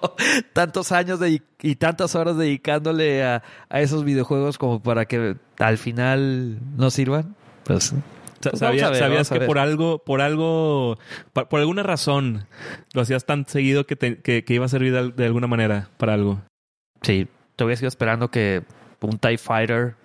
[0.54, 1.19] tantos años
[1.62, 7.36] y tantas horas dedicándole a, esos videojuegos como para que al final no sirvan.
[7.63, 7.93] Pues,
[8.41, 10.98] pues sabías que por algo, por algo,
[11.34, 12.48] por, alguna razón
[12.93, 16.41] lo hacías tan seguido que, que, iba a servir de, alguna manera para algo.
[17.02, 18.63] Sí, todavía sigo esperando que
[19.02, 19.95] un TIE Fighter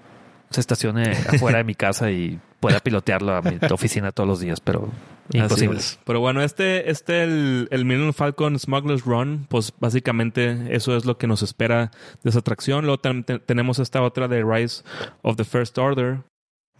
[0.54, 4.60] se estacione afuera de mi casa y pueda pilotearlo a mi oficina todos los días,
[4.60, 4.88] pero
[5.32, 5.80] imposible.
[6.04, 11.18] Pero bueno, este, este el, el Millennium Falcon Smuggler's Run, pues básicamente eso es lo
[11.18, 11.90] que nos espera
[12.22, 12.86] de esa atracción.
[12.86, 14.84] Luego tenemos esta otra de Rise
[15.22, 16.22] of the First Order.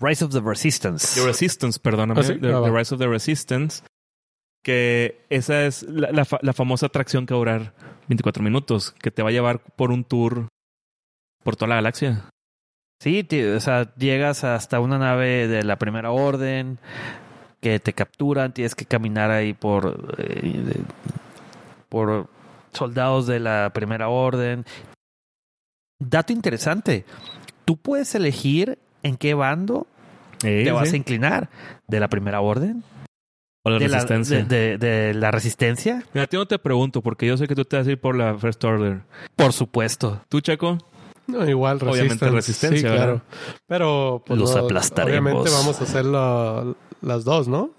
[0.01, 1.21] Rise of the Resistance.
[1.21, 2.21] The Resistance, perdóname.
[2.21, 3.83] Ah, the, ah, Rise of the Resistance.
[4.63, 7.75] Que esa es la, la, famosa atracción que va a durar
[8.09, 10.49] 24 minutos, que te va a llevar por un tour
[11.43, 12.31] por toda la galaxia.
[13.01, 16.79] Sí, o sea, llegas hasta una nave de la primera orden
[17.61, 20.83] que te capturan, tienes que caminar ahí por, eh,
[21.89, 22.29] por
[22.73, 24.65] soldados de la primera orden.
[25.99, 27.05] Dato interesante,
[27.65, 29.87] tú puedes elegir en qué bando
[30.45, 31.49] te vas a inclinar,
[31.87, 32.83] de la primera orden.
[33.63, 34.39] O la de resistencia.
[34.41, 36.03] La, de, de, la resistencia.
[36.13, 37.99] Mira, a ti no te pregunto, porque yo sé que tú te vas a ir
[37.99, 39.01] por la First Order.
[39.37, 40.21] Por supuesto.
[40.29, 40.79] ¿Tú, Chaco?
[41.27, 43.23] No, igual Obviamente resistencia, sí, claro.
[43.67, 45.33] Pero pues, los aplastaremos.
[45.33, 47.71] Obviamente vamos a hacer las dos, ¿no?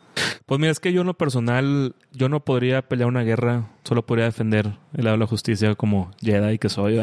[0.45, 4.05] Pues mira, es que yo en lo personal, yo no podría pelear una guerra, solo
[4.05, 6.97] podría defender el lado de la justicia como Jedi que soy,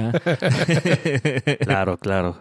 [1.60, 2.38] claro, claro.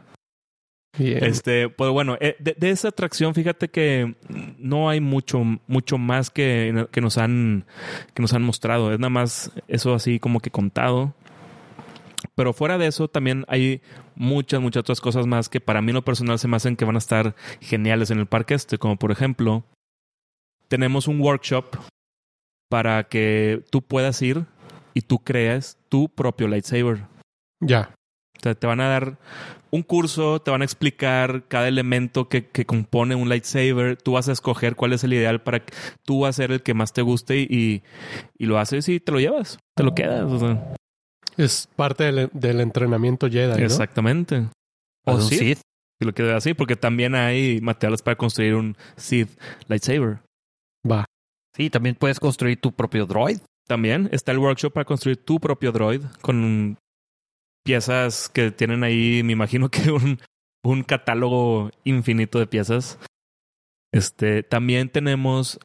[0.99, 4.15] Este, pues bueno, eh, de, esa atracción, fíjate que
[4.57, 7.65] no hay mucho, mucho más que, que nos han,
[8.13, 8.91] que nos han mostrado.
[8.91, 11.13] Es nada más eso así como que contado.
[12.41, 13.81] Pero fuera de eso, también hay
[14.15, 16.85] muchas, muchas otras cosas más que para mí en lo personal se me hacen que
[16.85, 18.79] van a estar geniales en el parque este.
[18.79, 19.63] Como por ejemplo,
[20.67, 21.65] tenemos un workshop
[22.67, 24.47] para que tú puedas ir
[24.95, 27.05] y tú creas tu propio lightsaber.
[27.59, 27.93] Ya.
[28.39, 29.19] O sea, te van a dar
[29.69, 33.97] un curso, te van a explicar cada elemento que, que, compone un lightsaber.
[33.97, 35.75] Tú vas a escoger cuál es el ideal para que
[36.05, 37.83] tú vas a ser el que más te guste y,
[38.35, 40.23] y, lo haces y te lo llevas, te lo quedas.
[40.23, 40.75] O sea.
[41.37, 43.59] Es parte del, del entrenamiento Jedi.
[43.59, 43.65] ¿no?
[43.65, 44.47] Exactamente.
[45.05, 45.59] O un Sith.
[45.99, 49.29] Si lo quieres así, porque también hay materiales para construir un Sith
[49.67, 50.19] lightsaber.
[50.89, 51.05] Va.
[51.55, 53.39] Sí, también puedes construir tu propio droid.
[53.67, 56.77] También está el workshop para construir tu propio droid con
[57.63, 60.19] piezas que tienen ahí, me imagino que un,
[60.63, 62.97] un catálogo infinito de piezas.
[63.93, 65.59] Este, también tenemos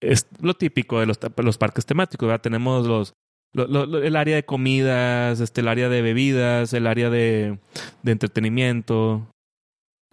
[0.00, 2.42] es lo típico de los, los parques temáticos, ¿verdad?
[2.42, 3.14] Tenemos los
[3.54, 7.58] el área de comidas, este, el área de bebidas, el área de,
[8.02, 9.26] de entretenimiento.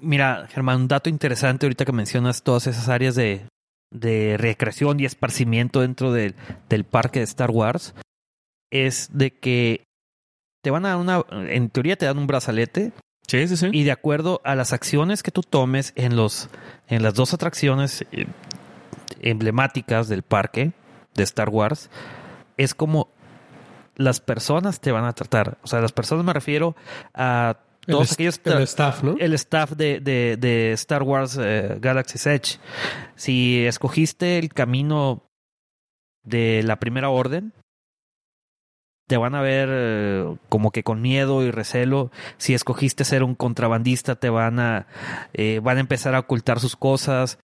[0.02, 3.48] Mira, Germán, un dato interesante ahorita que mencionas todas esas áreas de,
[3.92, 6.36] de recreación y esparcimiento dentro del,
[6.70, 7.96] del parque de Star Wars
[8.72, 9.84] es de que
[10.64, 12.92] te van a dar una, en teoría te dan un brazalete.
[13.28, 13.70] Sí, sí, sí.
[13.72, 16.50] Y de acuerdo a las acciones que tú tomes en los,
[16.88, 18.28] en las dos atracciones eh,
[19.22, 20.74] emblemáticas del parque
[21.16, 21.90] de Star Wars,
[22.58, 23.10] es como
[23.96, 25.58] las personas te van a tratar.
[25.64, 26.76] O sea, las personas me refiero
[27.14, 28.40] a todos aquellos...
[28.44, 29.16] El staff, ¿no?
[29.20, 32.60] El staff de, de, de Star Wars eh, Galaxy's Edge.
[33.16, 35.24] Si escogiste el camino
[36.24, 37.54] de la primera orden,
[39.08, 42.12] te van a ver eh, como que con miedo y recelo.
[42.38, 44.88] Si escogiste ser un contrabandista, te van a,
[45.34, 47.38] eh, van a empezar a ocultar sus cosas.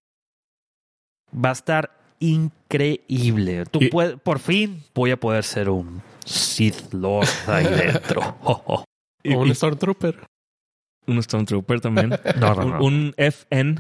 [1.34, 3.64] Va a estar increíble.
[3.66, 3.80] Tú
[4.22, 8.36] por fin voy a poder ser un Sith Lord ahí dentro.
[8.42, 8.84] o
[9.24, 10.26] un Stormtrooper.
[11.06, 12.10] Un Stormtrooper también.
[12.40, 13.76] no, no, Un, FN.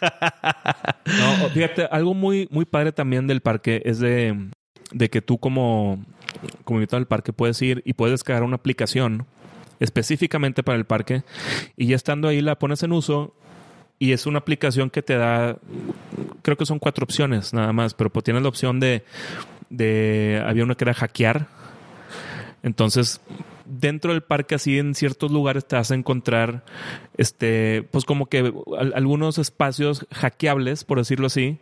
[0.00, 4.50] no, fíjate, algo muy, muy padre también del parque es de,
[4.90, 6.04] de que tú como,
[6.64, 9.26] como invitado al parque puedes ir y puedes descargar una aplicación
[9.78, 11.22] específicamente para el parque
[11.76, 13.34] y ya estando ahí la pones en uso
[13.98, 15.58] y es una aplicación que te da,
[16.42, 19.04] creo que son cuatro opciones nada más, pero pues tienes la opción de,
[19.70, 21.46] de, había una que era hackear.
[22.62, 23.20] Entonces,
[23.66, 26.64] dentro del parque, así en ciertos lugares te vas a encontrar,
[27.16, 28.52] este, pues como que
[28.94, 31.58] algunos espacios hackeables, por decirlo así,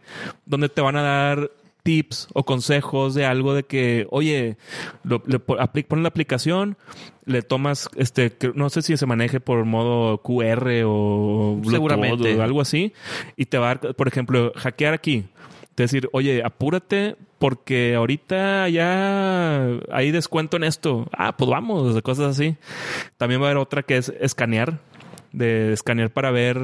[0.47, 1.51] donde te van a dar
[1.83, 4.57] tips o consejos de algo de que, oye,
[5.03, 6.77] lo, le pones la aplicación,
[7.25, 12.37] le tomas, este, no sé si se maneje por modo QR o Seguramente.
[12.37, 12.93] o algo así,
[13.37, 15.25] y te va a dar, por ejemplo, hackear aquí.
[15.85, 21.09] Decir, oye, apúrate porque ahorita ya hay descuento en esto.
[21.13, 22.57] Ah, pues vamos, cosas así.
[23.17, 24.81] También va a haber otra que es escanear,
[25.33, 26.59] de escanear para ver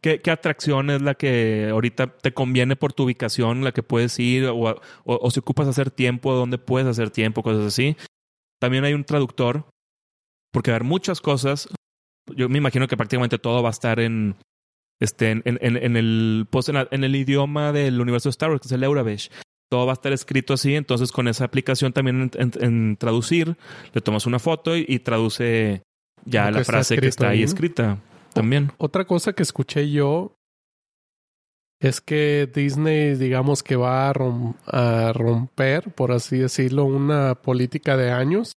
[0.00, 4.46] ¿Qué, atracción es la que ahorita te conviene por tu ubicación, la que puedes ir
[4.46, 7.96] o, o, si ocupas hacer tiempo, dónde puedes hacer tiempo, cosas así?
[8.58, 9.66] también hay un traductor,
[10.52, 11.68] porque va a haber muchas cosas.
[12.34, 14.36] Yo me imagino que prácticamente todo va a estar en,
[15.00, 18.68] este, en, en, en el, pues, en, el idioma del universo de Star Wars, que
[18.68, 19.30] es el Eurabesh.
[19.70, 23.56] Todo va a estar escrito así, entonces con esa aplicación también en, traducir,
[23.92, 25.82] le tomas una foto y, traduce
[26.24, 27.98] ya la frase que está ahí, escrita
[28.32, 28.72] también.
[28.78, 30.38] Otra cosa que escuché yo
[31.80, 38.52] es que Disney, digamos que va a, romper, por así decirlo, una política de años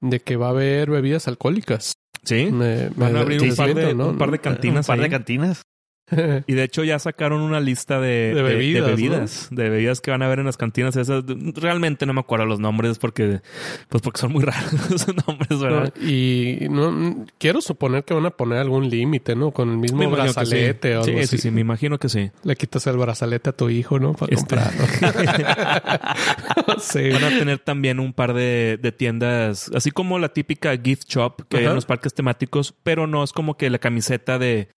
[0.00, 1.94] de que va a haber bebidas alcohólicas.
[2.28, 4.86] Sí, van a abrir un, par de, un par de cantinas.
[4.86, 5.62] Un par de cantinas.
[6.46, 10.38] y de hecho ya sacaron una lista de, bebidas, de, bebidas, que van a ver
[10.38, 11.24] en las cantinas esas.
[11.54, 13.40] Realmente no me acuerdo los nombres porque,
[13.88, 15.92] pues porque son muy raros esos nombres, ¿verdad?
[16.00, 19.50] y no quiero suponer que van a poner algún límite, ¿no?
[19.50, 21.36] Con el mismo brazalete o algo sí, así.
[21.36, 22.30] Sí, sí, me imagino que sí.
[22.42, 24.14] Le quitas el brazalete a tu hijo, ¿no?
[24.14, 24.56] Para este...
[24.56, 24.84] comprarlo.
[27.18, 31.58] Van a tener también un par de, tiendas, así como la típica gift shop que
[31.58, 34.68] hay en los parques temáticos, pero no es como que la camiseta de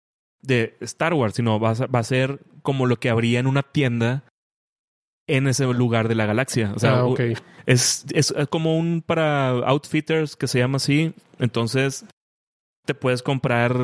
[0.42, 3.62] de Star Wars, sino va a, va a ser como lo que habría en una
[3.62, 4.24] tienda
[5.26, 6.72] en ese lugar de la galaxia.
[6.74, 7.14] O sea, ah,
[7.66, 11.14] es, es, como un para outfitters que se llama así.
[11.38, 12.04] Entonces,
[12.84, 13.76] te puedes comprar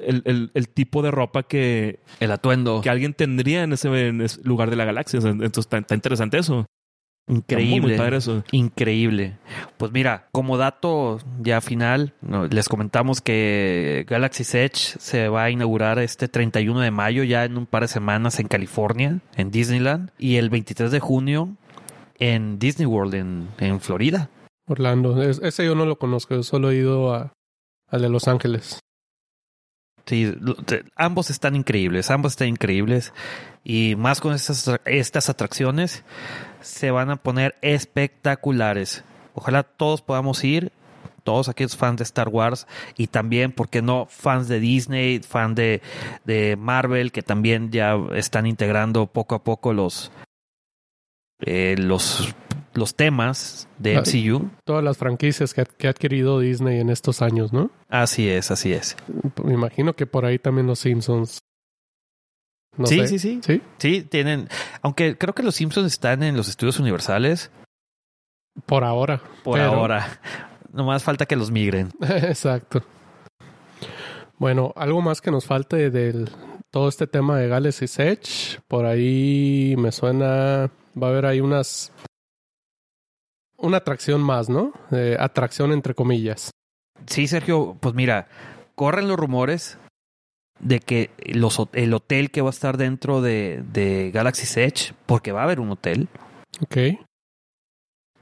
[0.00, 2.00] el, el, el, tipo de ropa que...
[2.18, 2.80] El atuendo.
[2.80, 5.20] Que alguien tendría en ese, en ese lugar de la galaxia.
[5.22, 6.66] Entonces, está interesante eso.
[7.28, 7.96] Increíble.
[8.50, 9.38] Increíble.
[9.76, 12.14] Pues mira, como dato ya final,
[12.50, 17.56] les comentamos que Galaxy Edge se va a inaugurar este 31 de mayo, ya en
[17.56, 21.56] un par de semanas en California, en Disneyland, y el 23 de junio
[22.18, 24.30] en Disney World, en, en Florida.
[24.68, 25.20] Orlando.
[25.22, 27.32] ese yo no lo conozco, yo solo he ido a,
[27.88, 28.80] al de Los Ángeles.
[30.96, 33.12] Ambos están increíbles, ambos están increíbles.
[33.64, 36.04] Y más con estas, estas atracciones,
[36.60, 39.04] se van a poner espectaculares.
[39.34, 40.72] Ojalá todos podamos ir,
[41.24, 45.54] todos aquellos fans de Star Wars y también, ¿por qué no?, fans de Disney, fan
[45.54, 45.80] de,
[46.24, 50.10] de Marvel, que también ya están integrando poco a poco los,
[51.40, 52.34] eh, los,
[52.74, 54.50] los temas de MCU.
[54.64, 57.70] Todas las franquicias que, que, ha adquirido Disney en estos años, ¿no?
[57.88, 58.96] Así es, así es.
[59.44, 61.38] Me imagino que por ahí también los Simpsons
[62.84, 63.62] sí, sí, sí, sí.
[63.78, 64.48] Sí, tienen.
[64.82, 67.50] Aunque creo que los Simpsons están en los estudios universales.
[68.66, 69.20] Por ahora.
[69.44, 70.20] Por ahora.
[70.72, 71.90] Nomás falta que los migren.
[72.00, 72.82] Exacto.
[74.38, 76.30] Bueno, algo más que nos falte del
[76.70, 78.60] todo este tema de Galaxy Edge.
[78.68, 80.70] Por ahí me suena.
[81.00, 81.92] Va a haber ahí unas.
[83.62, 84.72] Una atracción más, ¿no?
[85.18, 86.50] atracción entre comillas.
[87.06, 88.26] Sí, Sergio, pues mira,
[88.74, 89.78] corren los rumores
[90.58, 95.32] de que los, el hotel que va a estar dentro de, de Galaxy Edge, porque
[95.32, 96.08] va a haber un hotel.
[96.60, 96.76] Ok.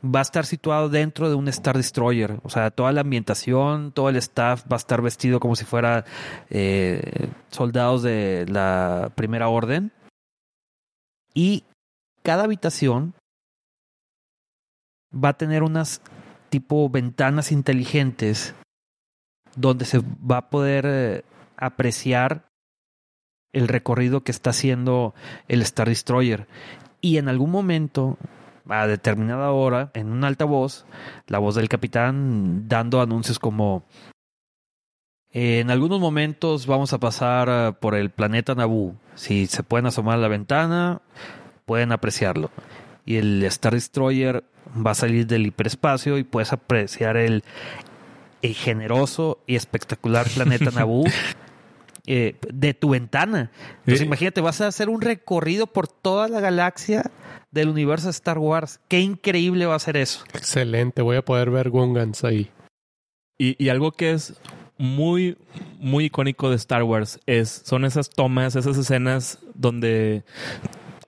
[0.02, 2.40] Va a estar situado dentro de un Star Destroyer.
[2.42, 6.06] O sea, toda la ambientación, todo el staff va a estar vestido como si fuera
[6.48, 9.92] eh, soldados de la Primera Orden.
[11.34, 11.64] Y
[12.22, 13.14] cada habitación
[15.12, 16.02] va a tener unas
[16.48, 18.54] tipo ventanas inteligentes
[19.56, 21.24] donde se va a poder eh,
[21.56, 22.50] apreciar
[23.52, 25.14] el recorrido que está haciendo
[25.48, 26.46] el Star Destroyer.
[27.00, 28.18] Y en algún momento,
[28.68, 30.86] a determinada hora, en un altavoz,
[31.26, 33.84] la voz del capitán dando anuncios como
[35.32, 38.96] en algunos momentos vamos a pasar eh, por el planeta Naboo.
[39.14, 41.02] Si se pueden asomar a la ventana,
[41.66, 42.50] pueden apreciarlo.
[43.04, 44.42] Y el Star Destroyer
[44.74, 47.44] va a salir del hiperespacio y puedes apreciar el,
[48.42, 51.04] el generoso y espectacular planeta Naboo
[52.06, 53.52] Eh, de tu ventana.
[53.80, 57.10] Entonces, imagínate, vas a hacer un recorrido por toda la galaxia
[57.52, 58.80] del universo de Star Wars.
[58.88, 60.24] Qué increíble va a ser eso.
[60.34, 62.50] Excelente, voy a poder ver Gungans ahí.
[63.38, 64.34] Y, algo que es
[64.76, 65.38] muy,
[65.78, 70.24] muy icónico de Star Wars es, son esas tomas, esas escenas donde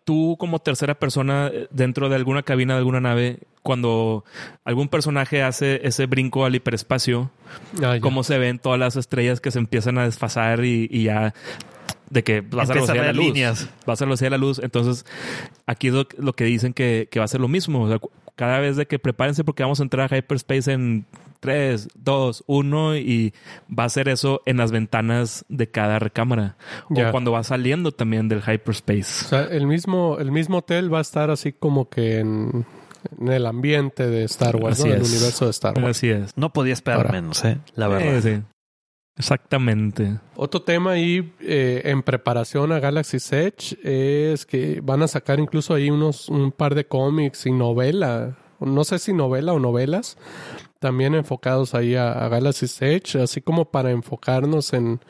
[0.04, 4.24] tú como tercera persona eh, dentro de alguna cabina de alguna nave, cuando
[4.64, 7.30] algún personaje hace ese brinco al hiperespacio,
[7.82, 11.34] ah, cómo se ven todas las estrellas que se empiezan a desfasar y, ya
[12.10, 13.32] de que va a ser la luz.
[13.88, 14.60] Va a velocidad de la luz.
[14.62, 15.06] Entonces,
[15.66, 17.88] aquí es lo, que dicen que, que, va a ser lo mismo.
[18.36, 21.06] Cada vez de que prepárense porque vamos a entrar a hyperspace en
[21.40, 23.34] 3, 2, 1 y
[23.68, 26.56] va a ser eso en las ventanas de cada recámara.
[26.88, 29.24] O cuando va saliendo también del hyperspace.
[29.24, 32.64] O sea, el mismo, el mismo hotel va a estar así como que en,
[33.26, 34.86] el ambiente de Star Wars, ¿no?
[34.86, 35.96] el universo de Star Wars.
[35.96, 36.36] Así es.
[36.36, 37.58] No podía esperar menos, ¿eh?
[37.74, 38.20] La verdad.
[38.22, 38.42] Sí,
[39.16, 40.18] Exactamente.
[40.36, 45.74] Otro tema ahí eh, en preparación a Galaxy Edge es que van a sacar incluso
[45.74, 50.16] ahí unos un par de cómics y novela no sé si novela o novelas,
[50.78, 55.00] también enfocados ahí a, a Galaxy Stage, así como para enfocarnos en,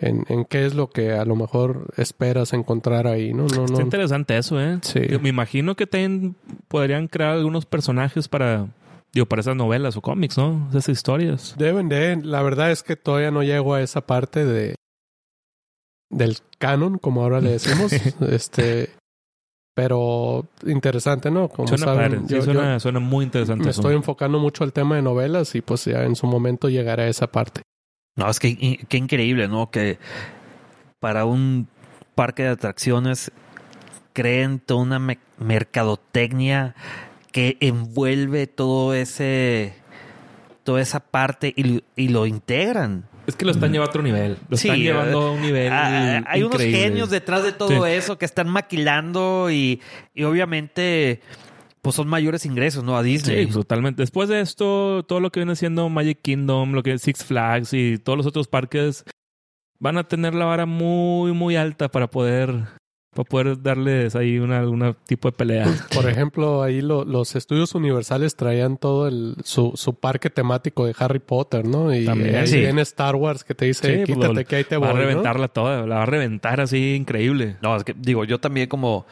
[0.00, 3.46] en, qué es lo que a lo mejor esperas encontrar ahí, ¿no?
[3.46, 4.78] no, Está interesante eso, ¿eh?
[4.82, 5.00] Sí.
[5.20, 6.36] me imagino que también
[6.68, 8.68] podrían crear algunos personajes para,
[9.12, 10.68] digo, para esas novelas o cómics, ¿no?
[10.70, 11.54] Esas historias.
[11.58, 12.16] Deben de.
[12.16, 14.74] La verdad es que todavía no llego a esa parte de
[16.10, 17.92] del canon, como ahora le decimos.
[18.30, 18.90] este
[19.74, 21.48] pero interesante, ¿no?
[21.48, 23.62] Como suena, saben, suena, muy interesante.
[23.62, 27.04] Me estoy enfocando mucho al tema de novelas y pues ya en su momento llegaré
[27.04, 27.62] a esa parte.
[28.16, 29.70] No, es que qué increíble, ¿no?
[29.70, 30.00] Que
[30.98, 31.68] para un
[32.16, 33.30] parque de atracciones
[34.12, 36.74] creen toda una mercadotecnia
[37.32, 39.74] que envuelve todo ese
[40.64, 43.06] toda esa parte y, lo integran.
[43.26, 44.36] Es que lo están llevando a otro nivel.
[44.50, 45.72] Lo están llevando a un nivel.
[45.72, 49.80] Ah, hay unos genios detrás de todo eso que están maquilando y,
[50.14, 51.22] y obviamente
[51.80, 52.98] pues son mayores ingresos, ¿no?
[52.98, 53.46] A Disney.
[53.46, 54.02] Sí, totalmente.
[54.02, 57.72] Después de esto, todo lo que viene siendo Magic Kingdom, lo que es Six Flags
[57.72, 59.04] y todos los otros parques
[59.78, 62.66] van a tener la vara muy, muy alta para poder
[63.18, 65.66] para poder darles ahí una, algún tipo de pelea.
[65.92, 71.18] Por ejemplo, ahí los estudios universales traían todo el, su, su parque temático de Harry
[71.18, 71.92] Potter, ¿no?
[71.92, 74.86] Y También, ahí viene Star Wars que te dice, pues, quítate que ahí te voy.
[74.86, 77.56] Va a reventarla toda, la va a reventar así increíble.
[77.60, 79.04] No, es que digo, yo también como,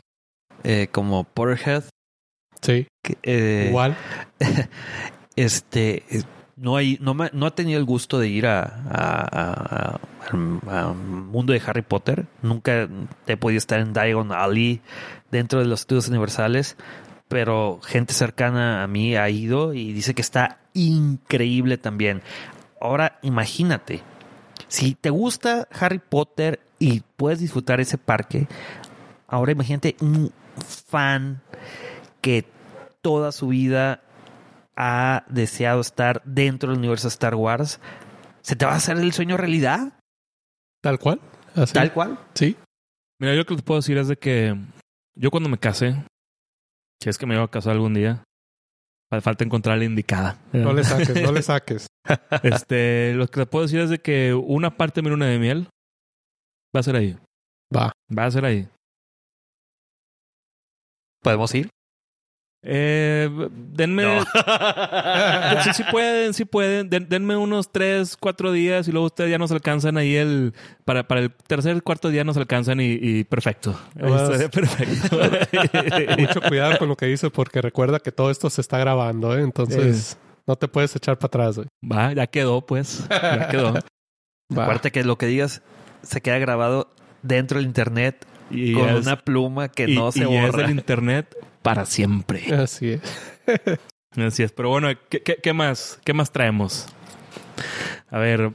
[0.63, 1.83] eh, como Potterhead,
[2.63, 2.87] Sí.
[3.25, 3.97] Eh, Igual.
[5.35, 6.05] Este,
[6.57, 10.01] no hay, no, no ha tenido el gusto de ir a, a,
[10.31, 12.27] a, mundo de Harry Potter.
[12.43, 12.89] Nunca
[13.27, 14.81] he podido estar en Diagon Alley
[15.31, 16.77] dentro de los estudios universales,
[17.29, 22.23] pero gente cercana a mí ha ido y dice que está increíble también.
[22.81, 24.03] Ahora imagínate,
[24.69, 28.49] si te gusta Harry Potter y puedes disfrutar ese parque,
[29.29, 30.33] ahora imagínate un
[30.65, 31.43] fan
[32.23, 32.47] que
[33.03, 34.01] toda su vida
[34.77, 37.81] ha deseado estar dentro del universo Star Wars,
[38.43, 39.99] ¿se te va a hacer el sueño realidad?
[40.83, 41.21] Tal cual.
[41.73, 42.19] Tal cual.
[42.35, 42.57] Sí.
[43.19, 44.55] Mira, yo lo que te puedo decir es de que
[45.17, 45.97] yo cuando me casé,
[47.03, 48.23] si es que me iba a casar algún día,
[49.23, 50.39] falta encontrar la indicada.
[50.53, 51.87] No le saques, no le saques.
[52.43, 55.39] Este, lo que te puedo decir es de que una parte de mi luna de
[55.39, 55.69] miel
[56.75, 57.19] va a ser ahí.
[57.75, 57.93] Va.
[58.17, 58.69] Va a ser ahí.
[61.23, 61.71] ¿Podemos ir?
[62.63, 63.29] Eh,
[63.73, 64.21] denme.
[65.63, 66.89] sí, sí pueden, sí pueden.
[66.89, 70.53] denme unos tres, cuatro días y luego ustedes ya nos alcanzan ahí el.
[70.85, 73.79] Para, para el tercer, cuarto día nos alcanzan y, perfecto.
[73.95, 75.19] perfecto.
[76.19, 79.43] Mucho cuidado con lo que dices porque recuerda que todo esto se está grabando, ¿eh?
[79.43, 81.69] Entonces no te puedes echar para atrás, güey.
[81.85, 83.07] Va, ya quedó, pues.
[83.09, 83.75] Ya quedó.
[84.51, 85.63] Aparte que lo que digas
[86.03, 86.93] se queda grabado
[87.23, 90.43] dentro del internet y con una pluma que no se borra.
[90.43, 91.37] Y es del internet
[91.67, 92.55] para siempre.
[92.55, 93.01] Así es.
[94.17, 94.53] Así es.
[94.53, 95.99] Pero bueno, ¿qué, qué, más?
[96.05, 96.87] ¿Qué más traemos?
[98.09, 98.53] A ver,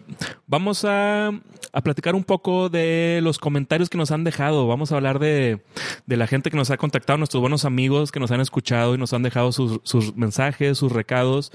[0.47, 1.27] vamos a,
[1.73, 4.65] a, platicar un poco de los comentarios que nos han dejado.
[4.65, 5.61] Vamos a hablar de,
[6.05, 8.97] de, la gente que nos ha contactado, nuestros buenos amigos que nos han escuchado y
[8.97, 11.51] nos han dejado sus, sus mensajes, sus recados.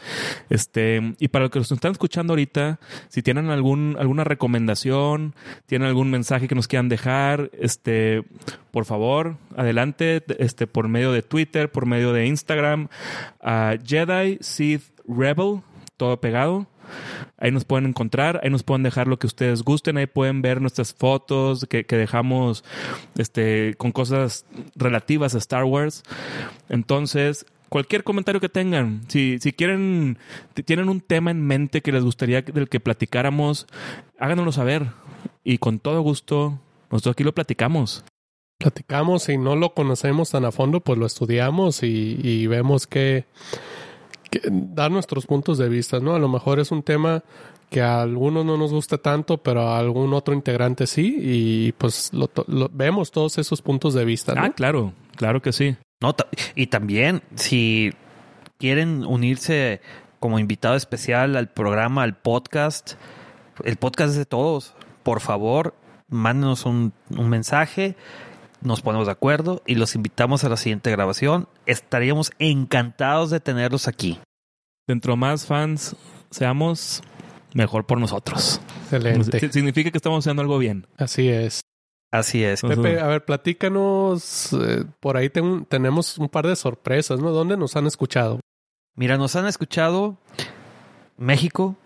[0.51, 5.34] Este, y para los que nos están escuchando ahorita, si tienen algún, alguna recomendación,
[5.64, 8.24] tienen algún mensaje que nos quieran dejar, este,
[8.72, 12.88] por favor, adelante, este, por medio de Twitter, por medio de Instagram,
[13.40, 15.62] a Jedi Sith Rebel,
[15.97, 16.66] todo pegado
[17.39, 20.61] Ahí nos pueden encontrar, ahí nos pueden dejar lo que ustedes gusten, ahí pueden ver
[20.61, 22.64] nuestras fotos que, dejamos
[23.16, 26.03] este, con cosas relativas a Star Wars.
[26.68, 30.18] Entonces, cualquier comentario que tengan, si, si quieren,
[30.64, 33.66] tienen un tema en mente que les gustaría del que platicáramos,
[34.18, 34.87] háganoslo saber.
[35.45, 36.59] Y con todo gusto,
[36.91, 38.05] nosotros aquí lo platicamos.
[38.59, 43.26] Platicamos y no lo conocemos tan a fondo, pues lo estudiamos y, y vemos que
[44.51, 46.14] dar nuestros puntos de vista, ¿no?
[46.14, 47.22] A lo mejor es un tema
[47.70, 52.12] que a algunos no nos gusta tanto, pero a algún otro integrante sí, y pues
[52.12, 52.30] lo,
[52.72, 54.43] vemos todos esos puntos de vista, ¿no?
[54.43, 55.76] Ah, claro, claro que sí.
[56.01, 56.14] No,
[56.55, 57.93] y también, si
[58.59, 59.80] quieren unirse
[60.20, 62.95] como invitado especial al programa, al podcast,
[63.64, 64.74] el podcast es de todos.
[65.03, 65.74] Por favor,
[66.09, 67.97] mándenos un, un mensaje
[68.66, 71.49] nos ponemos de acuerdo y los invitamos a la siguiente grabación.
[71.66, 74.18] Estaríamos encantados de tenerlos aquí.
[74.87, 75.97] Dentro más fans
[76.30, 77.03] seamos,
[77.55, 78.61] mejor por nosotros.
[78.82, 79.53] Excelente.
[79.53, 80.87] Significa que estamos haciendo algo bien.
[80.97, 81.62] Así es.
[82.12, 82.62] Así es.
[82.62, 84.53] Pepe, a ver, platícanos.
[84.53, 87.30] Eh, por ahí tenemos un par de sorpresas, ¿no?
[87.32, 88.41] ¿Dónde nos han escuchado?
[88.95, 90.16] Mira, nos han escuchado
[91.18, 91.76] México,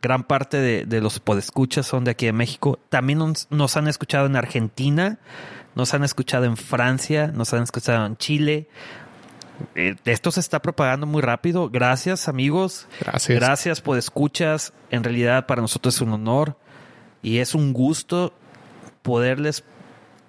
[0.00, 2.78] gran parte de, los podescuchas son de aquí de México.
[2.88, 5.18] También nos, han escuchado en Argentina,
[5.74, 8.68] nos han escuchado en Francia, nos han escuchado en Chile,
[10.04, 11.68] esto se está propagando muy rápido.
[11.68, 12.88] Gracias, amigos.
[13.00, 13.38] Gracias.
[13.38, 14.72] Gracias por escuchas.
[14.90, 16.56] En realidad, para nosotros es un honor
[17.22, 18.32] y es un gusto
[19.02, 19.64] poderles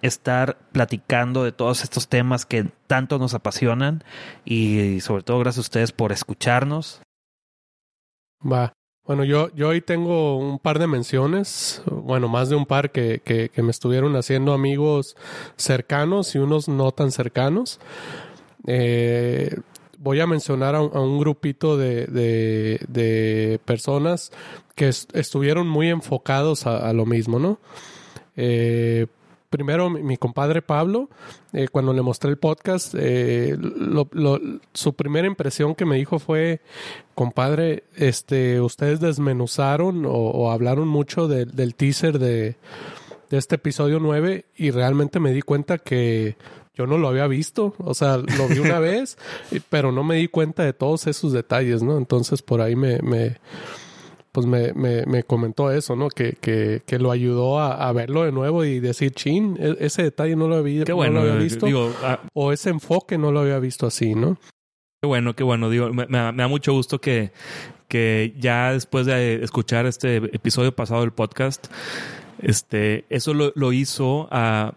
[0.02, 4.04] estar platicando de todos estos temas que tanto nos apasionan
[4.46, 7.02] y sobre todo gracias a ustedes por escucharnos.
[8.42, 8.74] Va.
[9.06, 13.22] Bueno, yo, yo hoy tengo un par de menciones, bueno, más de un par que,
[13.26, 15.18] que, que me estuvieron haciendo amigos
[15.56, 17.80] cercanos y unos no tan cercanos.
[18.68, 19.55] Eh,
[19.99, 24.32] voy a mencionar a un, grupito de, de, personas
[24.76, 27.60] que estuvieron muy enfocados a, lo mismo, ¿no?
[28.38, 29.07] Eh,
[29.49, 31.10] primero mi, compadre Pablo,
[31.51, 33.57] eh, cuando le mostré el podcast, eh,
[34.74, 36.62] su primera impresión que me dijo fue,
[37.14, 42.55] compadre, este, ustedes desmenuzaron o, hablaron mucho del teaser de,
[43.30, 46.38] de este episodio 9 y realmente me di cuenta que
[46.80, 49.18] yo no lo había visto, o sea, lo vi una vez,
[49.70, 51.98] pero no me di cuenta de todos esos detalles, ¿no?
[51.98, 53.36] Entonces por ahí me, me
[54.32, 56.08] pues me, me, me, comentó eso, ¿no?
[56.08, 60.38] Que, que, que lo ayudó a, verlo de nuevo y decir, chin, e, ese detalle
[60.38, 61.68] no lo había, bueno, había visto.
[62.02, 64.38] Ah, o ese enfoque no lo había visto así, ¿no?
[65.02, 65.70] Qué bueno, qué bueno.
[65.70, 67.34] Digo, me, me, da mucho gusto que,
[67.90, 71.68] que ya después de escuchar este episodio pasado del podcast,
[72.42, 74.76] este, eso lo, lo hizo a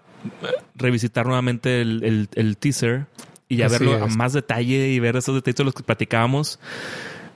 [0.74, 3.06] revisitar nuevamente el, el, teaser
[3.48, 6.58] y ya verlo a más detalle y ver esos detalles de los que platicábamos.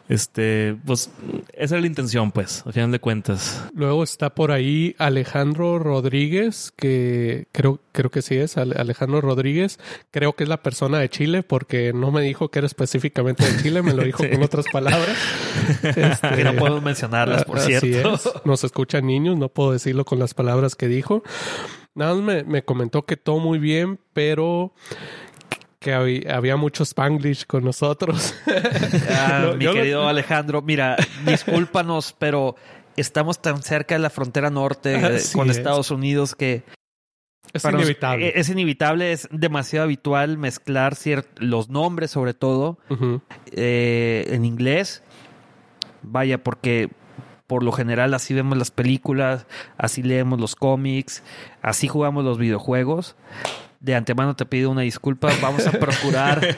[0.08, 1.10] Este, pues,
[1.52, 3.64] esa es la intención, pues, al final de cuentas.
[3.74, 9.80] Luego está por ahí Alejandro Rodríguez, que creo, creo que sí es Alejandro Rodríguez.
[10.12, 13.60] Creo que es la persona de Chile, porque no me dijo que era específicamente de
[13.62, 15.16] Chile, me lo dijo con otras palabras.
[15.82, 18.18] Este, no puedo mencionarlas, por cierto.
[18.44, 21.22] Nos escuchan niños, no puedo decirlo con las palabras que dijo.
[21.96, 24.72] Nada más me, me comentó que todo muy bien, pero
[25.80, 25.92] que
[26.28, 28.34] había, mucho spanglish con nosotros.
[29.10, 32.56] Ah, mi querido Alejandro, mira, discúlpanos, pero
[32.96, 36.64] estamos tan cerca de la frontera norte eh, con Estados Unidos que
[37.52, 38.32] es inevitable.
[38.34, 40.96] es, inevitable, es demasiado habitual mezclar
[41.38, 42.78] los nombres, sobre todo,
[43.52, 45.02] eh, en inglés.
[46.02, 46.90] Vaya, porque
[47.46, 49.46] por lo general así vemos las películas,
[49.78, 51.22] así leemos los cómics,
[51.62, 53.16] así jugamos los videojuegos
[53.80, 55.30] de antemano te pido una disculpa.
[55.40, 56.40] Vamos a procurar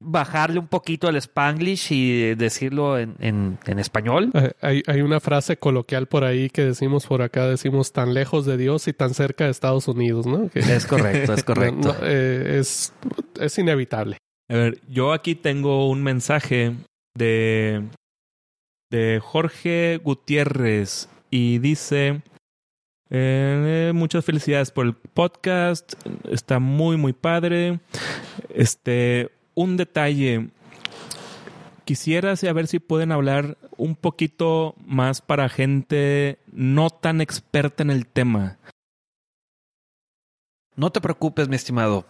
[0.00, 4.30] bajarle un poquito al spanglish y decirlo en, en, español.
[4.34, 8.46] Eh, hay, hay, una frase coloquial por ahí que decimos por acá, decimos tan lejos
[8.46, 10.50] de Dios y tan cerca de Estados Unidos, ¿no?
[10.54, 11.94] es correcto, es correcto.
[12.02, 12.92] Eh, es,
[13.40, 14.18] es inevitable.
[14.50, 16.72] A ver, yo aquí tengo un mensaje
[17.14, 17.84] de,
[18.90, 22.22] de Jorge Gutiérrez y dice...
[23.10, 25.94] Eh, muchas felicidades por el podcast.
[26.28, 27.80] Está muy, muy padre.
[28.50, 30.50] Este, un detalle.
[31.84, 38.06] Quisiera saber si pueden hablar un poquito más para gente no tan experta en el
[38.06, 38.58] tema.
[40.76, 42.04] No te preocupes, mi estimado.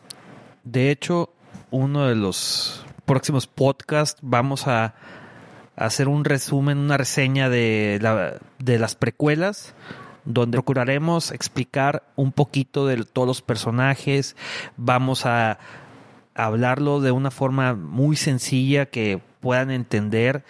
[0.64, 1.32] De hecho,
[1.70, 4.94] uno de los próximos podcasts vamos a
[5.78, 9.74] hacer un resumen, una reseña de, la, de las precuelas
[10.24, 14.36] donde procuraremos explicar un poquito de todos los personajes,
[14.76, 15.58] vamos a
[16.34, 20.44] hablarlo de una forma muy sencilla que puedan entender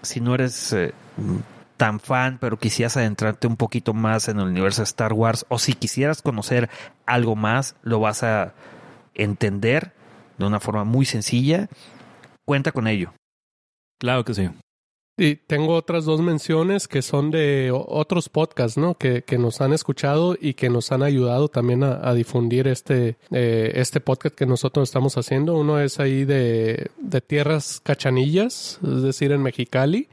[0.00, 0.92] si no eres eh,
[1.76, 5.58] tan fan, pero quisieras adentrarte un poquito más en el universo de Star Wars, o
[5.58, 6.70] si quisieras conocer
[7.04, 8.54] algo más, lo vas a
[9.14, 9.92] entender
[10.38, 11.68] de una forma muy sencilla.
[12.44, 13.12] Cuenta con ello.
[14.02, 14.48] Claro que sí.
[15.16, 18.96] Y tengo otras dos menciones que son de otros podcasts, ¿no?
[18.96, 23.70] Que, que nos han escuchado y que nos han ayudado también a, difundir este, eh,
[23.76, 25.54] este podcast que nosotros estamos haciendo.
[25.54, 30.08] Uno es ahí de, de Tierras Cachanillas, es decir, en Mexicali.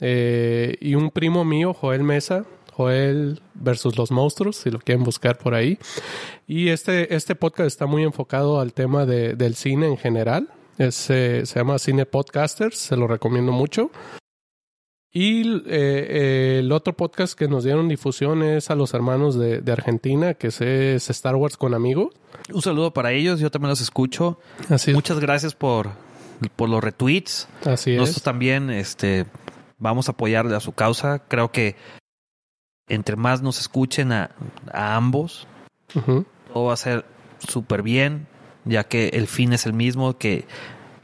[0.00, 5.36] Eh, y un primo mío, Joel Mesa, Joel versus los monstruos, si lo quieren buscar
[5.36, 5.78] por ahí.
[6.46, 10.48] Y este, este podcast está muy enfocado al tema de, del cine en general.
[10.78, 13.90] Es, se llama Cine Podcasters, se lo recomiendo mucho.
[15.14, 19.60] Y eh, eh, el otro podcast que nos dieron difusión es a los hermanos de,
[19.60, 20.60] de, Argentina, que es
[21.10, 22.14] Star Wars con amigos.
[22.50, 24.40] Un saludo para ellos, yo también los escucho.
[24.70, 25.90] Así Muchas gracias por,
[26.56, 27.46] por los retweets.
[27.66, 29.26] Así Nosotros también este,
[29.78, 31.18] vamos a apoyarle a su causa.
[31.28, 31.76] Creo que
[32.88, 34.30] entre más nos escuchen a,
[34.72, 35.46] a ambos,
[36.54, 37.04] todo va a ser
[37.46, 38.26] súper bien
[38.64, 40.44] ya que el fin es el mismo, que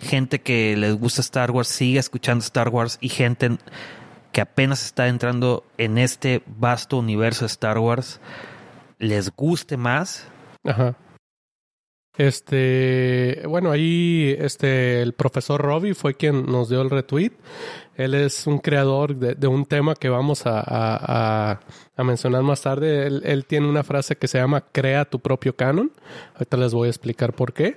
[0.01, 3.59] gente que les gusta Star Wars siga escuchando Star Wars y gente
[4.33, 8.21] que apenas está entrando en este vasto universo de Star Wars
[8.99, 10.27] les guste más.
[10.65, 10.97] Ajá.
[12.19, 17.31] Este, bueno, ahí este, el profesor Robbie fue quien nos dio el retweet.
[17.95, 21.61] Él es un creador de, un tema que vamos a,
[21.97, 23.07] mencionar más tarde.
[23.07, 25.93] Él, tiene una frase que se llama Crea tu propio canon.
[26.35, 27.77] Ahorita les voy a explicar por qué.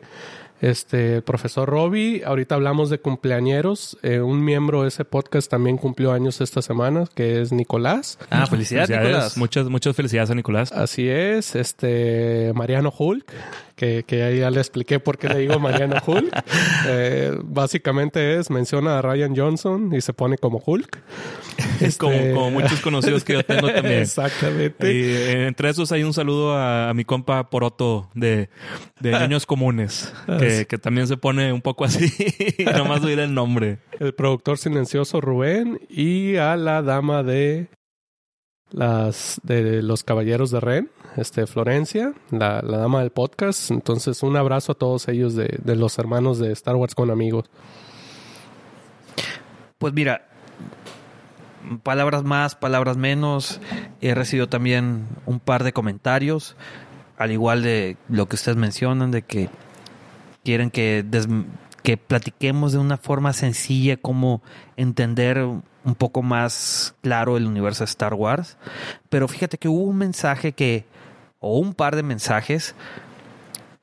[0.62, 3.98] Este, el profesor Robbie, ahorita hablamos de cumpleañeros.
[4.04, 8.20] Eh, un miembro de ese podcast también cumplió años esta semana, que es Nicolás.
[8.30, 9.38] Ah, felicidades, Nicolás.
[9.38, 10.72] Muchas, muchas felicidades a Nicolás.
[10.72, 11.56] Así es.
[11.56, 13.26] Este, Mariano Hulk,
[13.76, 16.32] que, que ahí ya le expliqué por qué le digo Mariano Hulk.
[16.88, 21.00] Eh, básicamente es, menciona a Ryan Johnson y se pone como Hulk.
[21.80, 24.00] Es como, este, como, muchos conocidos que yo tengo también.
[24.02, 24.92] Exactamente.
[24.92, 28.50] Y eh, entre esos hay un saludo a, mi compa Poroto de,
[29.00, 32.12] de Niños Comunes, que, que, también se pone un poco así,
[32.78, 33.80] nomás oír el nombre.
[34.00, 37.70] El productor silencioso Rubén y a la dama de
[38.72, 43.72] las de los Caballeros de Ren, este Florencia, la, la dama del podcast.
[43.72, 47.50] Entonces, un abrazo a todos ellos de, de los hermanos de Star Wars con amigos.
[49.78, 50.28] Pues mira,
[51.84, 53.60] palabras más, palabras menos.
[54.02, 56.56] He recibido también un par de comentarios,
[57.18, 59.50] al igual de lo que ustedes mencionan, de que
[60.44, 61.06] quieren que,
[61.84, 64.42] que platiquemos de una forma sencilla cómo
[64.78, 68.58] entender un poco más claro el universo de Star Wars.
[69.10, 70.86] Pero fíjate que hubo un mensaje que,
[71.40, 72.76] o un par de mensajes,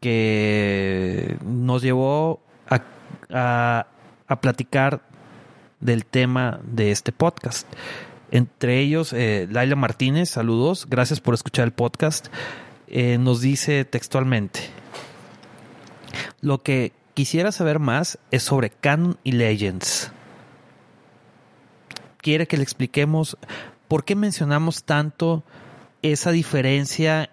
[0.01, 2.83] que nos llevó a,
[3.31, 3.87] a,
[4.27, 5.03] a platicar
[5.81, 7.67] del tema de este podcast.
[8.31, 12.29] Entre ellos, eh, Laila Martínez, saludos, gracias por escuchar el podcast.
[12.87, 14.61] Eh, nos dice textualmente,
[16.41, 20.13] lo que quisiera saber más es sobre Canon y Legends.
[22.19, 23.37] Quiere que le expliquemos
[23.89, 25.43] por qué mencionamos tanto
[26.03, 27.31] esa diferencia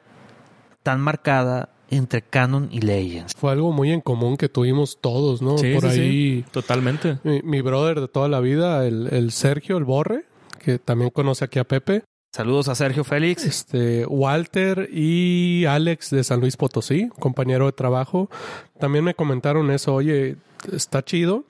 [0.83, 3.33] tan marcada entre Canon y Legends.
[3.35, 5.57] Fue algo muy en común que tuvimos todos, ¿no?
[5.57, 6.45] Sí, Por ahí.
[6.51, 7.19] Totalmente.
[7.23, 10.25] Mi, brother de toda la vida, el, el, Sergio, el Borre,
[10.59, 12.03] que también conoce aquí a Pepe.
[12.35, 13.45] Saludos a Sergio Félix.
[13.45, 18.29] Este, Walter y Alex de San Luis Potosí, compañero de trabajo.
[18.77, 20.35] También me comentaron eso, oye,
[20.69, 21.45] está chido,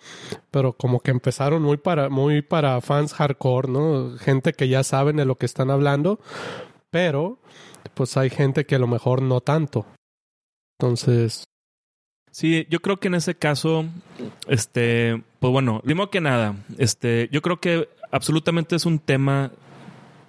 [0.52, 4.16] pero como que empezaron muy para, muy para fans hardcore, ¿no?
[4.20, 6.20] Gente que ya saben de lo que están hablando,
[6.92, 7.40] pero
[7.96, 9.88] pues hay gente que a lo mejor no tanto.
[10.78, 11.46] Entonces.
[12.30, 13.86] Sí, yo creo que en ese caso,
[14.48, 19.52] este, pues bueno, primero que nada, este, yo creo que absolutamente es un tema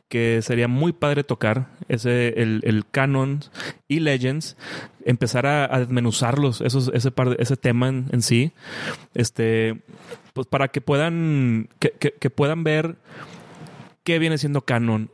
[0.09, 3.41] que sería muy padre tocar, ese, el, el canon
[3.89, 4.57] y Legends,
[5.05, 8.53] empezar a, desmenuzarlos, esos, ese, par ese tema en, sí,
[9.15, 9.83] este,
[10.33, 12.97] pues para que puedan, que, que puedan ver
[14.05, 15.11] qué viene siendo canon,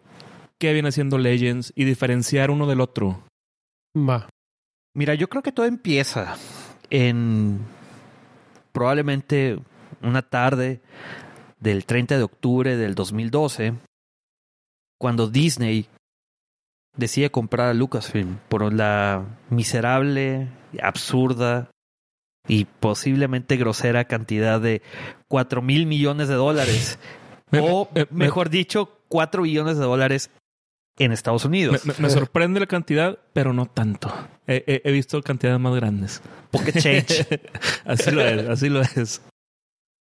[0.59, 3.23] qué viene siendo Legends y diferenciar uno del otro.
[3.97, 4.29] Va.
[4.95, 6.37] Mira, yo creo que todo empieza
[6.91, 7.61] en
[8.73, 9.59] probablemente
[10.03, 10.81] una tarde
[11.61, 13.75] del 30 de octubre del 2012,
[15.03, 15.89] cuando Disney
[16.97, 20.47] decide comprar a Lucasfilm por la miserable,
[20.81, 21.73] absurda
[22.47, 24.81] y posiblemente grosera cantidad de
[25.27, 27.01] 4 mil millones de dólares.
[27.51, 30.31] o, mejor dicho, 4 billones de dólares
[30.99, 31.85] en Estados Unidos.
[31.99, 34.09] Me, sorprende la cantidad, pero no tanto.
[34.47, 36.23] He, visto cantidades más grandes.
[36.53, 37.27] Pocket change.
[37.85, 39.21] así lo es, así lo es.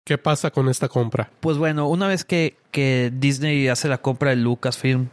[0.09, 1.29] ¿Qué pasa con esta compra?
[1.39, 5.09] Pues bueno, una vez que, que Disney hace la compra de Lucasfilm,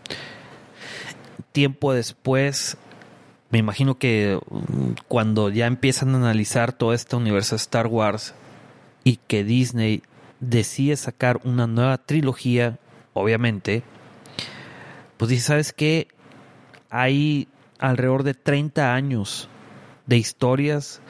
[1.53, 2.79] tiempo después,
[3.51, 8.33] me imagino que mm, cuando ya empiezan a analizar todo este universo de Star Wars
[9.05, 10.03] y que Disney
[10.41, 12.79] decide sacar una nueva trilogía,
[13.13, 13.83] obviamente,
[15.19, 16.09] pues dice, ¿sabes qué?
[16.89, 19.51] Hay alrededor de 30 años
[20.07, 21.03] de historias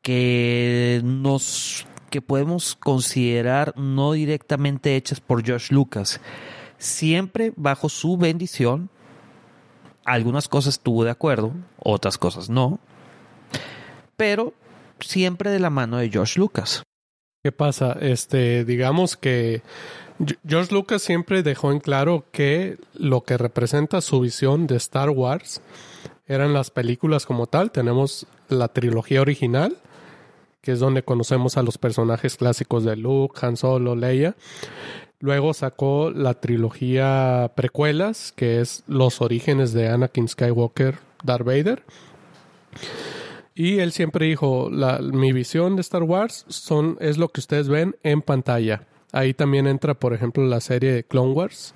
[0.00, 6.20] que nos que podemos considerar no directamente hechas por George Lucas,
[6.78, 8.90] siempre bajo su bendición.
[10.04, 12.80] Algunas cosas estuvo de acuerdo, otras cosas no,
[14.16, 14.52] pero
[15.00, 16.82] siempre de la mano de George Lucas.
[17.42, 17.96] ¿Qué pasa?
[18.00, 19.62] Este, digamos que
[20.46, 25.62] George Lucas siempre dejó en claro que lo que representa su visión de Star Wars
[26.26, 27.70] eran las películas como tal.
[27.70, 29.78] Tenemos la trilogía original,
[30.60, 34.36] que es donde conocemos a los personajes clásicos de Luke, Han Solo, Leia.
[35.20, 41.84] Luego sacó la trilogía precuelas, que es los orígenes de Anakin Skywalker, Darth Vader.
[43.54, 44.70] Y él siempre dijo,
[45.12, 48.86] mi visión de Star Wars son, es lo que ustedes ven en pantalla.
[49.12, 51.74] Ahí también entra, por ejemplo, la serie de Clone Wars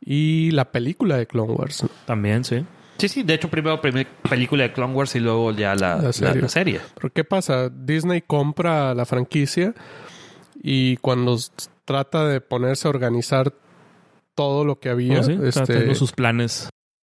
[0.00, 1.84] y la película de Clone Wars.
[2.06, 2.64] También, sí.
[2.98, 6.48] Sí, sí, de hecho primero primera película de Clone Wars y luego ya la, serie.
[6.48, 6.80] serie.
[6.94, 7.68] Pero ¿qué pasa?
[7.68, 9.74] Disney compra la franquicia
[10.62, 11.36] y cuando
[11.84, 13.52] trata de ponerse a organizar
[14.34, 16.68] todo lo que había, oh, este, sus planes.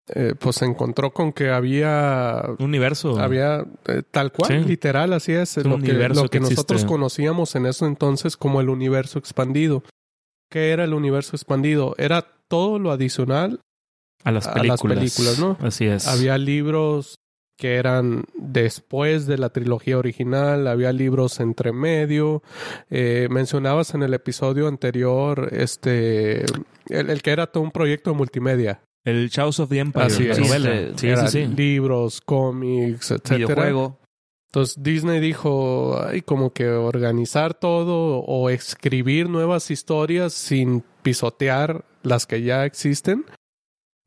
[0.08, 3.18] Eh, pues se encontró con que había un universo.
[3.20, 5.56] Había eh, tal cual, literal, así es.
[5.58, 9.84] lo que, lo que, nosotros conocíamos en ese entonces como el universo expandido.
[10.50, 11.96] ¿Qué era el universo expandido?
[11.98, 13.62] Era todo lo adicional
[14.24, 15.57] a las películas, ¿no?
[15.61, 16.07] Así es.
[16.07, 17.19] Había libros
[17.57, 22.41] que eran después de la trilogía original, había libros entre medio.
[22.89, 26.45] Eh, mencionabas en el episodio anterior este
[26.89, 28.82] el, que era todo un proyecto de multimedia.
[29.05, 30.34] El Chaos of the Empire, Así
[30.95, 33.38] Sí, sí, Libros, cómics, etcétera.
[33.38, 33.99] Videojuego.
[34.49, 42.28] Entonces Disney dijo, ay, como que organizar todo o escribir nuevas historias sin pisotear las
[42.28, 43.26] que ya existen.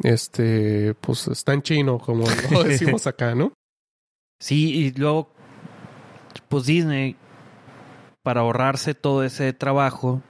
[0.03, 3.53] Este, pues está en chino, como lo decimos acá, ¿no?
[4.41, 5.31] Sí, y luego,
[6.49, 7.17] pues Disney,
[8.23, 10.23] para ahorrarse todo ese trabajo,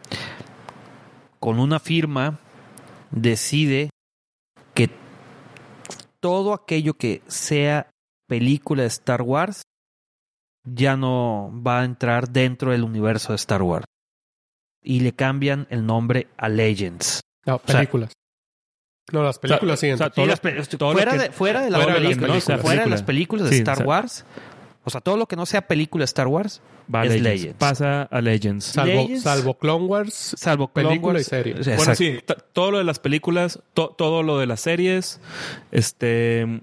[1.41, 2.39] con una firma,
[3.11, 3.91] decide
[4.75, 4.91] que
[6.21, 7.91] todo aquello que sea
[8.29, 9.63] película de Star Wars
[10.65, 13.87] ya no va a entrar dentro del universo de Star Wars.
[14.83, 17.21] Y le cambian el nombre a Legends.
[17.45, 18.13] No, películas.
[19.13, 19.93] No, las películas sí.
[19.97, 24.25] fuera, de, fuera de, las películas, fuera de las películas de Star Wars.
[24.85, 26.61] O sea, todo lo que no sea película de Star Wars
[26.93, 27.57] Va es Legends.
[27.59, 28.65] Pasa a Legends.
[28.65, 31.55] Salvo, salvo Clone Wars, salvo película y serie.
[31.77, 32.19] Bueno, sí,
[32.53, 35.21] todo lo de las películas, todo lo de las series,
[35.73, 36.63] este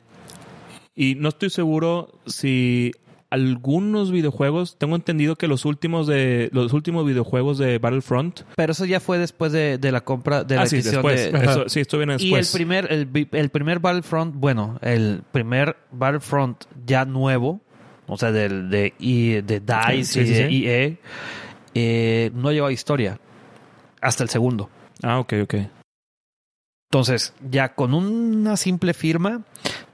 [0.96, 2.91] y no estoy seguro si
[3.34, 8.86] algunos videojuegos, tengo entendido que los últimos de los últimos videojuegos de Battlefront, pero eso
[8.86, 11.32] ya fue después de, la compra de la ah, sí, después.
[11.32, 12.32] de sí, esto viene después.
[12.32, 17.62] Y el primer el, el primer Battlefront, bueno, el primer Battlefront ya nuevo
[18.08, 20.98] o sea, del, de, de DICE y de EA,
[21.74, 23.20] eh, no lleva historia
[24.02, 24.70] hasta el segundo.
[25.02, 25.56] Ah, ok, ok.
[26.92, 29.42] Entonces, ya con una simple firma,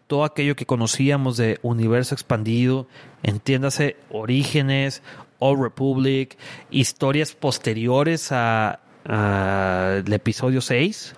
[0.10, 2.88] todo aquello que conocíamos de universo expandido,
[3.22, 5.04] entiéndase orígenes,
[5.38, 6.36] Old Republic,
[6.72, 11.14] historias posteriores a, el episodio 6,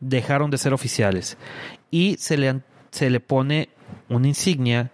[0.00, 1.38] dejaron de ser oficiales.
[1.90, 2.60] Y se le,
[2.90, 3.70] se le pone
[4.10, 4.90] una insignia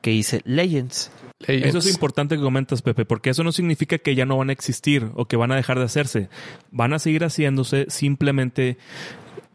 [0.00, 1.10] que dice Legends.
[1.40, 4.52] Eso es importante que comentas, Pepe, porque eso no significa que ya no van a
[4.52, 6.28] existir o que van a dejar de hacerse.
[6.70, 8.78] Van a seguir haciéndose, simplemente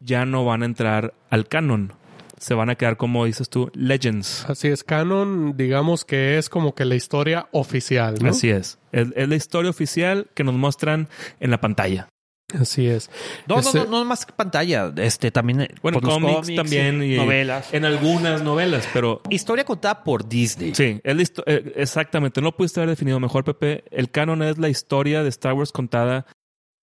[0.02, 1.94] ya no van a entrar al canon.
[2.38, 4.46] Se van a quedar, como dices tú, Legends.
[4.50, 8.30] Así es, canon, digamos que es como que la historia oficial, ¿no?
[8.30, 8.80] Así es.
[8.92, 11.08] Es, es la historia oficial que nos muestran
[11.40, 12.10] en la pantalla.
[12.54, 13.10] Así es.
[13.48, 14.94] No, no, no, este no más que pantalla.
[14.98, 15.62] Este también.
[15.62, 17.02] Eh, bueno, cómics, también.
[17.04, 17.74] Y novelas.
[17.74, 19.22] En algunas novelas, pero.
[19.30, 20.76] Historia contada por Disney.
[20.76, 22.42] Sí, es eh, exactamente.
[22.42, 23.84] No pudiste haber definido mejor, Pepe.
[23.90, 26.28] El canon es la historia de Star Wars contada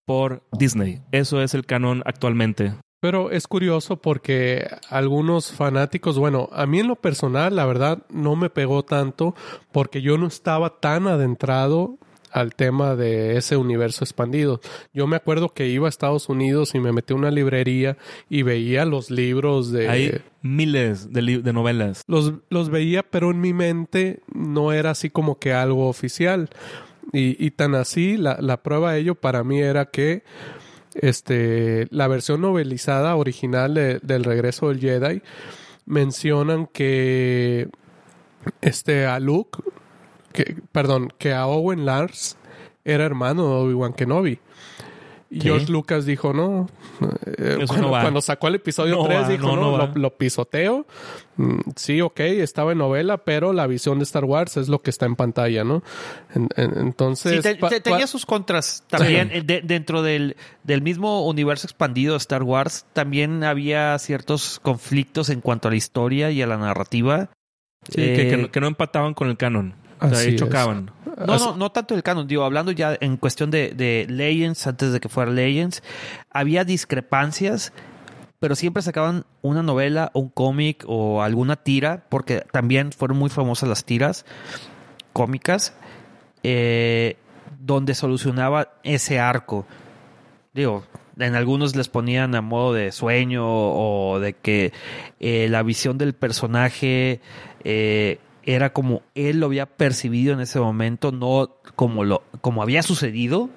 [0.04, 1.00] por Disney.
[1.12, 2.74] Eso es el canon actualmente.
[3.02, 8.36] Pero es curioso porque algunos fanáticos, bueno, a mí en lo personal, la verdad, no
[8.36, 9.34] me pegó tanto
[9.72, 11.98] porque yo no estaba tan adentrado
[12.30, 14.60] al tema de ese universo expandido.
[14.94, 17.98] Yo me acuerdo que iba a Estados Unidos y me metí a una librería
[18.30, 19.88] y veía los libros de...
[19.88, 22.04] Hay miles de, de novelas.
[22.06, 26.50] Los, los veía, pero en mi mente no era así como que algo oficial.
[27.12, 30.22] Y, y tan así, la, la prueba de ello para mí era que
[30.94, 35.22] este, la versión novelizada original del regreso del Jedi
[35.86, 37.68] mencionan que
[38.60, 39.58] este a Luke
[40.32, 42.36] que, perdón, que a Owen Lars
[42.84, 44.40] era hermano de Obi-Wan Kenobi.
[45.40, 46.68] George Lucas dijo, no.
[47.38, 50.86] Eh, cuando, sacó el episodio 3, dijo, no, lo, pisoteo.
[51.36, 54.90] Mm, sí, ok, estaba en novela, pero la visión de Star Wars es lo que
[54.90, 55.82] está en pantalla, ¿no?
[56.56, 57.42] entonces.
[57.42, 59.30] Sí, tenía sus contras también.
[59.46, 65.68] dentro del, del mismo universo expandido de Star Wars, también había ciertos conflictos en cuanto
[65.68, 67.30] a la historia y a la narrativa.
[67.88, 69.74] Sí, que, eh, que no empataban con el canon.
[69.98, 70.90] Así chocaban.
[71.16, 72.26] No, no, no tanto el canon.
[72.26, 75.82] Digo, hablando ya en cuestión de, de Legends, antes de que fuera Legends,
[76.30, 77.72] había discrepancias,
[78.38, 83.68] pero siempre sacaban una novela, un cómic o alguna tira, porque también fueron muy famosas
[83.68, 84.24] las tiras
[85.12, 85.74] cómicas,
[86.42, 87.16] eh,
[87.60, 89.66] donde solucionaba ese arco.
[90.54, 90.84] Digo,
[91.18, 94.72] en algunos les ponían a modo de sueño o de que
[95.20, 97.20] eh, la visión del personaje
[97.64, 102.82] eh, era como él lo había percibido en ese momento, no como lo como había
[102.82, 103.50] sucedido.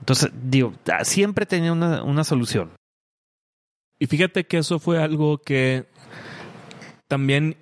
[0.00, 2.70] Entonces, digo, siempre tenía una, una solución.
[3.98, 5.86] Y fíjate que eso fue algo que
[7.08, 7.56] también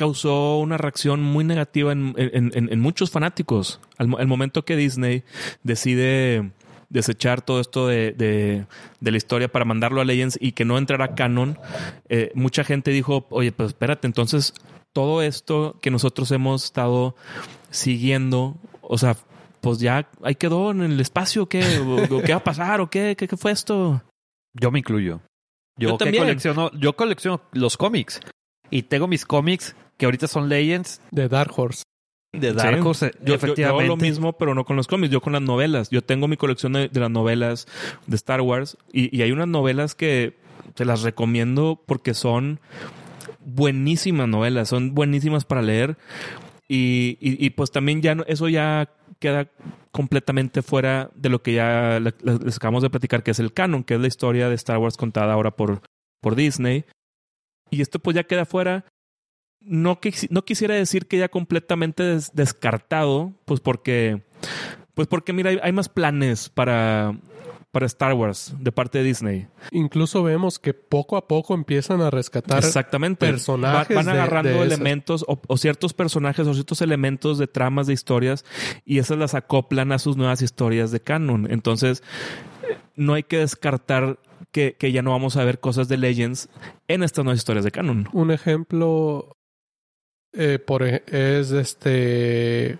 [0.00, 3.80] causó una reacción muy negativa en, muchos fanáticos.
[3.98, 5.24] Al, momento que Disney
[5.62, 6.52] decide
[6.88, 8.64] desechar todo esto de,
[9.00, 11.58] la historia para mandarlo a Legends y que no entrara canon,
[12.08, 14.54] eh, mucha gente dijo, oye, pues espérate, entonces
[14.92, 17.14] todo esto que nosotros hemos estado
[17.70, 19.16] siguiendo, o sea,
[19.60, 21.60] pues ya ahí quedó en el espacio, ¿qué,
[22.24, 24.02] ¿qué va a pasar o qué, qué, fue esto?
[24.54, 25.20] Yo me incluyo.
[25.76, 26.24] Yo, también.
[26.24, 28.20] colecciono, yo colecciono los cómics
[28.70, 31.00] y tengo mis cómics que ahorita son Legends.
[31.10, 31.84] De Dark Horse.
[32.32, 33.86] De Dark Horse, yo, efectivamente.
[33.86, 35.90] Yo, lo mismo, pero no con los cómics, yo con las novelas.
[35.90, 37.66] Yo tengo mi colección de, las novelas
[38.06, 40.38] de Star Wars y, hay unas novelas que
[40.74, 42.60] te las recomiendo porque son
[43.40, 45.96] buenísimas novelas, son buenísimas para leer.
[46.68, 49.50] Y, y, pues también ya eso ya queda
[49.90, 53.94] completamente fuera de lo que ya les acabamos de platicar, que es el canon, que
[53.94, 55.82] es la historia de Star Wars contada ahora por,
[56.20, 56.84] por Disney.
[57.70, 58.84] Y esto pues ya queda fuera
[59.60, 64.22] no, no quisiera decir que ya completamente descartado, pues porque,
[64.94, 67.18] pues porque mira, hay, más planes para,
[67.70, 69.48] para Star Wars de parte de Disney.
[69.70, 73.26] Incluso vemos que poco a poco empiezan a rescatar Exactamente.
[73.26, 73.94] personajes.
[73.94, 78.44] van agarrando elementos o, ciertos personajes o ciertos elementos de tramas de historias
[78.84, 81.46] y esas las acoplan a sus nuevas historias de canon.
[81.50, 82.02] Entonces,
[82.96, 84.18] no hay que descartar
[84.52, 86.48] que, que, ya no vamos a ver cosas de Legends
[86.88, 88.08] en estas nuevas historias de canon.
[88.12, 89.36] Un ejemplo
[90.32, 92.78] eh, por, es este...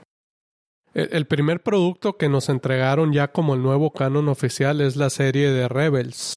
[0.92, 5.50] El, primer producto que nos entregaron ya como el nuevo canon oficial es la serie
[5.50, 6.34] de Rebels.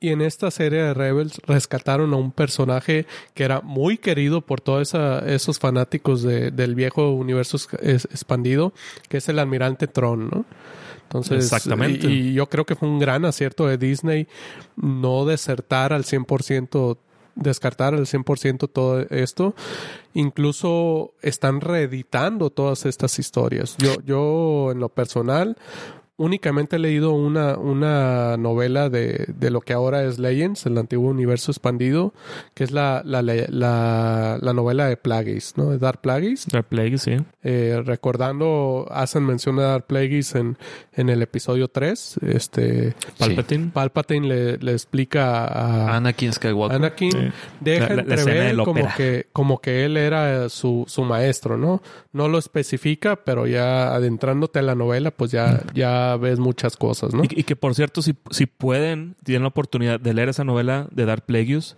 [0.00, 4.60] Y en esta serie de Rebels rescataron a un personaje que era muy querido por
[4.60, 4.94] todos
[5.26, 8.72] esos fanáticos del viejo universo expandido,
[9.08, 10.44] que es el almirante Tron, ¿no?
[11.02, 12.06] Entonces, Exactamente.
[12.06, 14.26] Y, y, yo creo que fue un gran acierto de Disney
[14.76, 16.98] no desertar al 100%
[17.40, 19.54] descartar al 100% todo esto.
[20.14, 23.76] Incluso están reeditando todas estas historias.
[23.78, 25.56] Yo, yo en lo personal,
[26.20, 31.08] únicamente he leído una, una novela de, de, lo que ahora es Legends, el antiguo
[31.08, 32.12] universo expandido,
[32.52, 35.70] que es la, la, la, la novela de Plagueis, ¿no?
[35.70, 36.46] De Dark Plagueis.
[36.48, 37.16] Dark Plagueis, sí.
[37.42, 40.58] Eh, recordando, hacen mención de Dark Plagueis en,
[40.92, 42.18] en el episodio 3.
[42.28, 43.70] Este, Palpatine.
[43.72, 46.76] Palpatine le, le explica a Anakin Skywalker.
[46.76, 51.80] Anakin deja entrever como que, como que él era su, su maestro, ¿no?
[52.12, 57.14] No lo especifica, pero ya adentrándote en la novela, pues ya, ya ves muchas cosas,
[57.14, 57.24] ¿no?
[57.24, 61.04] Y, que por cierto, si, si pueden, tienen la oportunidad de leer esa novela de
[61.04, 61.76] Dark Plagueis,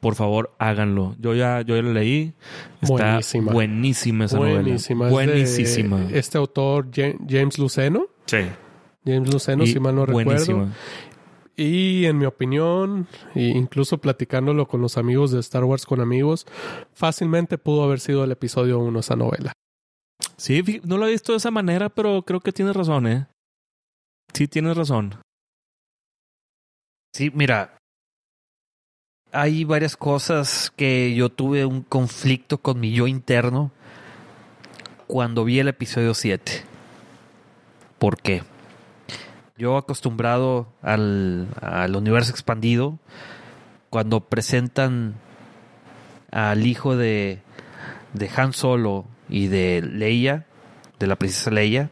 [0.00, 1.16] por favor háganlo.
[1.18, 2.34] Yo ya, yo ya lo leí.
[2.80, 3.52] Está buenísima.
[3.52, 5.10] Buenísima esa buenísima.
[5.10, 5.32] novela.
[5.32, 6.08] Buenísima.
[6.12, 8.06] este autor James Luceno.
[8.26, 8.38] Sí.
[9.04, 10.68] James Luceno, si mal no recuerdo.
[11.56, 16.46] Y en mi opinión, incluso platicándolo con los amigos de Star Wars con amigos,
[16.92, 19.52] fácilmente pudo haber sido el episodio 1 esa novela.
[20.36, 23.26] Sí, no lo he visto de esa manera, pero creo que tienes razón, ¿eh?
[24.32, 25.14] Sí, tienes razón.
[27.12, 27.78] Sí, mira,
[29.32, 33.70] hay varias cosas que yo tuve un conflicto con mi yo interno
[35.06, 36.64] cuando vi el episodio 7.
[37.98, 38.42] ¿Por qué?
[39.56, 42.98] Yo acostumbrado al, al universo expandido,
[43.88, 45.14] cuando presentan
[46.30, 47.40] al hijo de,
[48.12, 50.46] de Han Solo y de Leia,
[50.98, 51.90] de la princesa Leia,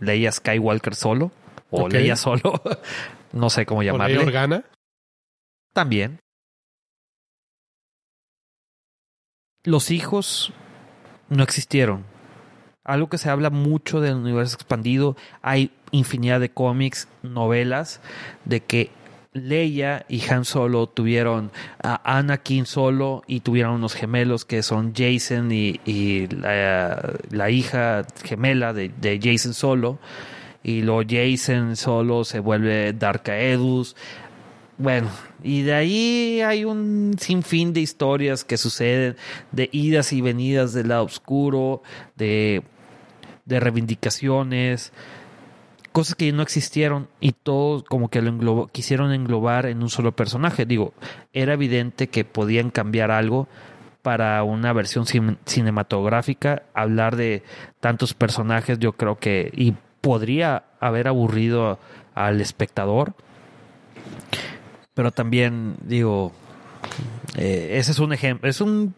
[0.00, 1.30] Leia Skywalker solo
[1.70, 2.60] o Leia solo,
[3.32, 4.16] no sé cómo llamarle.
[4.16, 4.64] ¿O Leia Organa?
[5.72, 6.20] También.
[9.64, 10.52] Los hijos
[11.28, 12.04] no existieron.
[12.84, 18.00] Algo que se habla mucho del universo expandido, hay infinidad de cómics, novelas,
[18.44, 18.90] de que
[19.36, 21.50] Leia y Han Solo tuvieron
[21.82, 29.20] a Anakin Solo y tuvieron unos gemelos que son Jason y, la, hija gemela de,
[29.22, 29.98] Jason Solo.
[30.62, 33.94] Y luego Jason Solo se vuelve Dark Edus.
[34.78, 35.08] Bueno,
[35.42, 39.16] y de ahí hay un sinfín de historias que suceden,
[39.52, 41.82] de idas y venidas del lado oscuro,
[42.16, 42.62] de,
[43.46, 44.92] de reivindicaciones
[45.96, 50.66] cosas que no existieron y todos como que lo quisieron englobar en un solo personaje.
[50.66, 50.92] Digo,
[51.32, 53.48] era evidente que podían cambiar algo
[54.02, 57.42] para una versión cinematográfica, hablar de
[57.80, 59.72] tantos personajes, yo creo que y
[60.02, 61.78] podría haber aburrido
[62.14, 63.14] al espectador.
[64.92, 66.30] Pero también digo,
[67.38, 68.94] eh, ese es un ejemplo, es un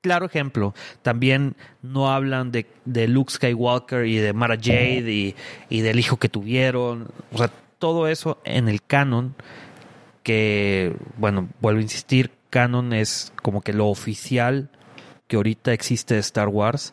[0.00, 0.74] claro ejemplo.
[1.02, 2.66] También no hablan de,
[3.08, 5.34] Luke Skywalker y de Mara Jade
[5.68, 7.08] y, del hijo que tuvieron.
[7.32, 9.34] O sea, todo eso en el canon
[10.22, 14.70] que, bueno, vuelvo a insistir, canon es como que lo oficial
[15.26, 16.92] que ahorita existe de Star Wars,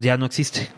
[0.00, 0.68] ya no existe.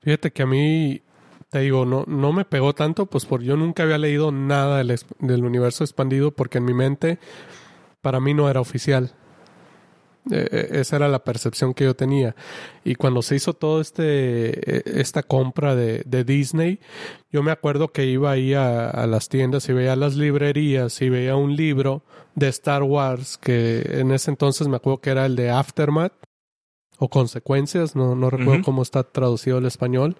[0.00, 1.02] Fíjate que a mí,
[1.50, 4.98] te digo, no, no me pegó tanto, pues porque yo nunca había leído nada del,
[5.20, 7.18] del universo expandido, porque en mi mente,
[8.00, 9.14] para mí no era oficial.
[10.30, 12.34] Eh, eh, esa era la percepción que yo tenía.
[12.84, 16.78] Y cuando se hizo todo este eh, esta compra de, de Disney,
[17.30, 21.08] yo me acuerdo que iba ahí a, a, las tiendas y veía las librerías y
[21.08, 22.02] veía un libro
[22.34, 26.12] de Star Wars que en ese entonces me acuerdo que era el de Aftermath
[26.98, 30.16] o Consecuencias, no, no recuerdo cómo está traducido el español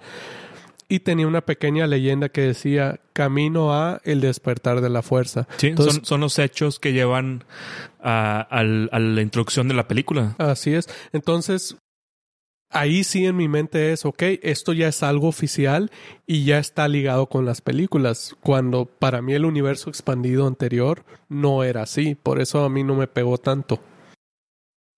[0.91, 5.47] y tenía una pequeña leyenda que decía camino a el despertar de la fuerza.
[5.57, 5.73] Sí,
[6.03, 7.45] son, los hechos que llevan
[8.03, 10.35] a, la introducción de la película.
[10.39, 10.89] Así es.
[11.13, 11.77] Entonces,
[12.71, 15.93] ahí sí en mi mente es, ok, esto ya es algo oficial
[16.27, 21.63] y ya está ligado con las películas, cuando para mí el universo expandido anterior no
[21.63, 23.81] era así, por eso a mí no me pegó tanto.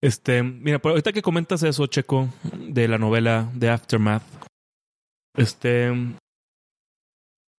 [0.00, 4.22] Este, mira, ahorita que comentas eso, Checo, de la novela de Aftermath,
[5.36, 5.92] este.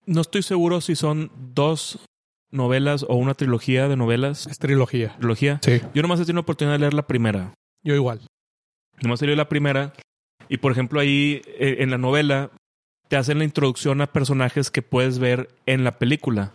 [0.06, 2.00] No estoy seguro si son dos
[2.52, 4.48] novelas o una trilogía de novelas.
[4.48, 5.16] Es trilogía.
[5.18, 5.60] ¿Trilogía?
[5.64, 5.82] Sí.
[5.94, 7.54] Yo nomás he tenido la oportunidad de leer la primera.
[7.84, 8.22] Yo igual.
[9.02, 9.94] Nomás he leído la primera.
[10.50, 12.52] Y por ejemplo, ahí eh, en la novela
[13.08, 16.52] te hacen la introducción a personajes que puedes ver en la película.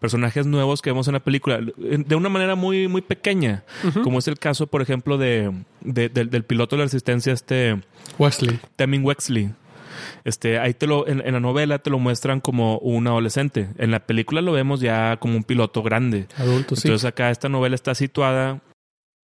[0.00, 1.60] Personajes nuevos que vemos en la película.
[1.60, 3.64] De una manera muy, muy pequeña.
[4.02, 7.80] Como es el caso, por ejemplo, de, del, piloto de la resistencia, este.
[8.18, 8.58] Wesley.
[8.76, 9.52] Taming Wexley
[10.24, 13.70] este, ahí te lo, en, la novela te lo muestran como un adolescente.
[13.78, 16.26] En la película lo vemos ya como un piloto grande.
[16.36, 18.62] Adulto, Entonces acá esta novela está situada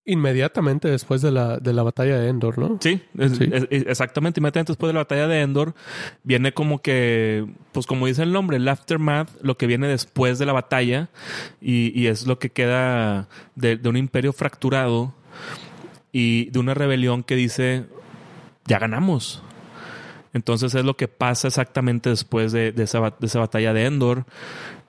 [0.05, 2.77] Inmediatamente después de la, de la batalla de Endor, ¿no?
[2.81, 3.01] Sí,
[3.71, 4.41] exactamente.
[4.41, 5.75] Inmediatamente después de la batalla de Endor
[6.25, 10.47] viene como que, pues como dice el nombre, el aftermath, lo que viene después de
[10.47, 11.09] la batalla
[11.61, 15.15] y, y es lo que queda de, de, un imperio fracturado
[16.11, 17.85] y de una rebelión que dice,
[18.67, 19.41] ya ganamos.
[20.35, 24.25] Entonces es lo que pasa exactamente después de, esa, esa, batalla de Endor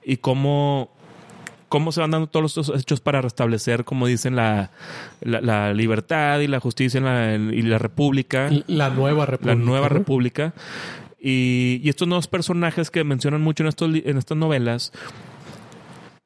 [0.02, 0.90] y cómo,
[1.68, 4.70] cómo se van dando todos los hechos para restablecer, como dicen, la,
[5.20, 6.98] la, libertad y la justicia
[7.36, 8.50] y la república.
[8.66, 9.54] La nueva república.
[9.54, 10.54] La nueva república.
[11.20, 14.92] Y, estos nuevos personajes que mencionan mucho en, estos, en estas novelas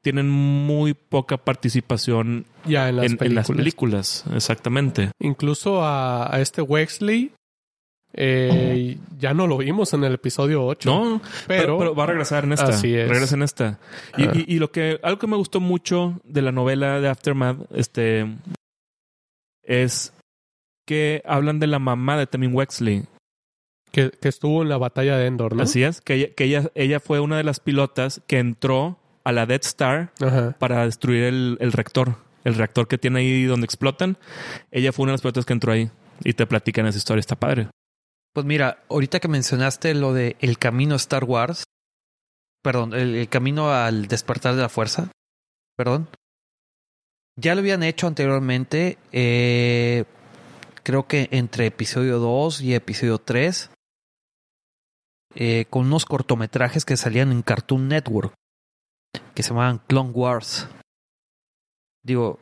[0.01, 2.95] tienen muy poca participación ya en
[3.35, 4.23] las, películas.
[4.33, 5.11] Exactamente.
[5.19, 7.31] Incluso a, a, este Wexley
[8.13, 10.89] eh, ya no lo vimos en el episodio 8.
[10.89, 12.67] No, pero, va a regresar en esta.
[12.67, 13.07] Así es.
[13.07, 13.79] Regresa en esta.
[14.17, 18.27] Y, lo que, algo que me gustó mucho de la novela de Aftermath, este,
[19.63, 20.13] es
[20.85, 23.05] que hablan de la mamá de Temin Wexley.
[23.91, 25.63] Que, que, estuvo en la batalla de Endor, ¿no?
[25.63, 29.31] Así es, que ella, que ella, ella fue una de las pilotas que entró a
[29.31, 30.11] la Death Star
[30.59, 32.15] para destruir el, el reactor.
[32.43, 34.17] El reactor que tiene ahí donde explotan.
[34.71, 35.89] Ella fue una de las pilotas que entró ahí.
[36.23, 37.69] Y te platican esa historia, está padre.
[38.39, 41.65] Pues mira, ahorita que mencionaste lo de el camino a Star Wars,
[42.63, 45.11] perdón, el, camino al despertar de la fuerza,
[45.75, 46.07] perdón,
[47.35, 50.05] ya lo habían hecho anteriormente, eh,
[50.83, 53.71] creo que entre episodio 2 y episodio 3,
[55.35, 58.33] eh, con unos cortometrajes que salían en Cartoon Network,
[59.35, 60.69] que se llamaban Clone Wars.
[62.05, 62.39] Digo,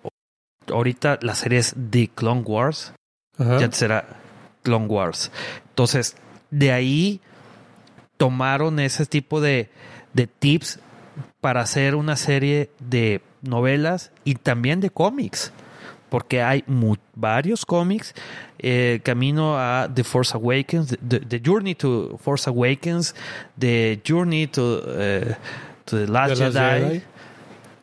[0.72, 2.94] ahorita la serie es The Clone Wars,
[3.40, 4.27] ya será
[4.68, 5.31] Clone Wars.
[5.69, 6.18] Entonces,
[6.52, 7.22] de ahí
[8.18, 9.69] tomaron ese tipo de,
[10.14, 10.80] de tips
[11.39, 15.53] para hacer una serie de novelas y también de cómics.
[16.10, 16.65] Porque hay
[17.15, 18.14] varios cómics.
[18.60, 23.15] Eh, camino a The Force Awakens, the, Journey to Force Awakens,
[23.57, 25.35] The Journey to, eh,
[25.85, 27.03] to The Last, Jedi,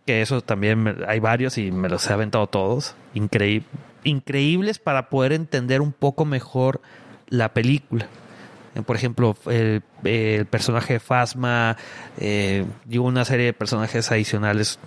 [0.04, 2.94] Que eso también hay varios y me los he aventado todos.
[3.14, 3.66] Increíble
[4.04, 6.80] increíbles para poder entender un poco mejor
[7.28, 8.06] la película.
[8.74, 9.82] Eh, por ejemplo, el,
[10.46, 11.76] personaje de Fasma,
[12.18, 14.78] eh, y una serie de personajes adicionales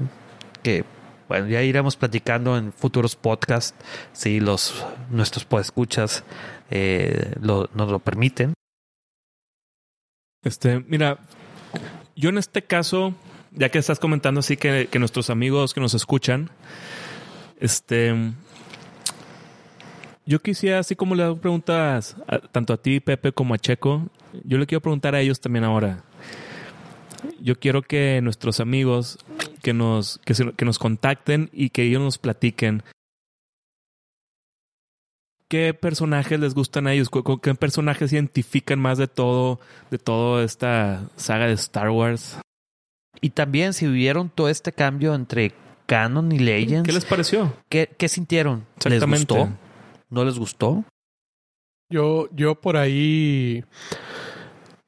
[0.63, 0.83] que,
[1.27, 3.75] bueno, ya iremos platicando en futuros podcasts
[4.11, 6.23] si los nuestros podescuchas
[6.69, 8.53] eh, nos lo permiten.
[10.43, 11.19] Este, mira,
[12.15, 13.13] yo en este caso,
[13.51, 16.49] ya que estás comentando así que, que nuestros amigos que nos escuchan,
[17.59, 18.13] este,
[20.27, 22.17] yo quisiera, así como le hago preguntas
[22.51, 24.09] tanto a ti, Pepe, como a Checo,
[24.43, 26.03] yo le quiero preguntar a ellos también ahora.
[27.39, 29.19] Yo quiero que nuestros amigos
[29.63, 32.83] que nos, que, nos contacten y que ellos nos platiquen
[35.47, 37.09] qué personajes les gustan a ellos,
[37.41, 42.37] qué personajes identifican más de todo, de toda esta saga de Star Wars.
[43.21, 45.53] Y también si vivieron todo este cambio entre
[45.85, 46.85] Canon y Legends.
[46.85, 47.53] ¿Qué les pareció?
[47.69, 48.65] ¿Qué, qué sintieron?
[48.85, 49.49] ¿Les gustó?
[50.09, 50.83] ¿No les gustó?
[51.89, 53.63] Yo, yo por ahí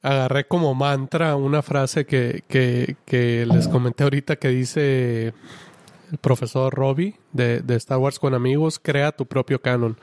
[0.02, 5.34] agarré como mantra una frase que, que, que les comenté ahorita que dice
[6.10, 9.96] el profesor Robbie de, de, Star Wars con amigos, crea tu propio canon.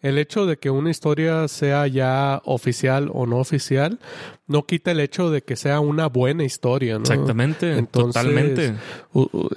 [0.00, 3.98] El hecho de que una historia sea ya oficial o no oficial
[4.46, 7.02] no quita el hecho de que sea una buena historia, ¿no?
[7.02, 8.74] Exactamente, totalmente.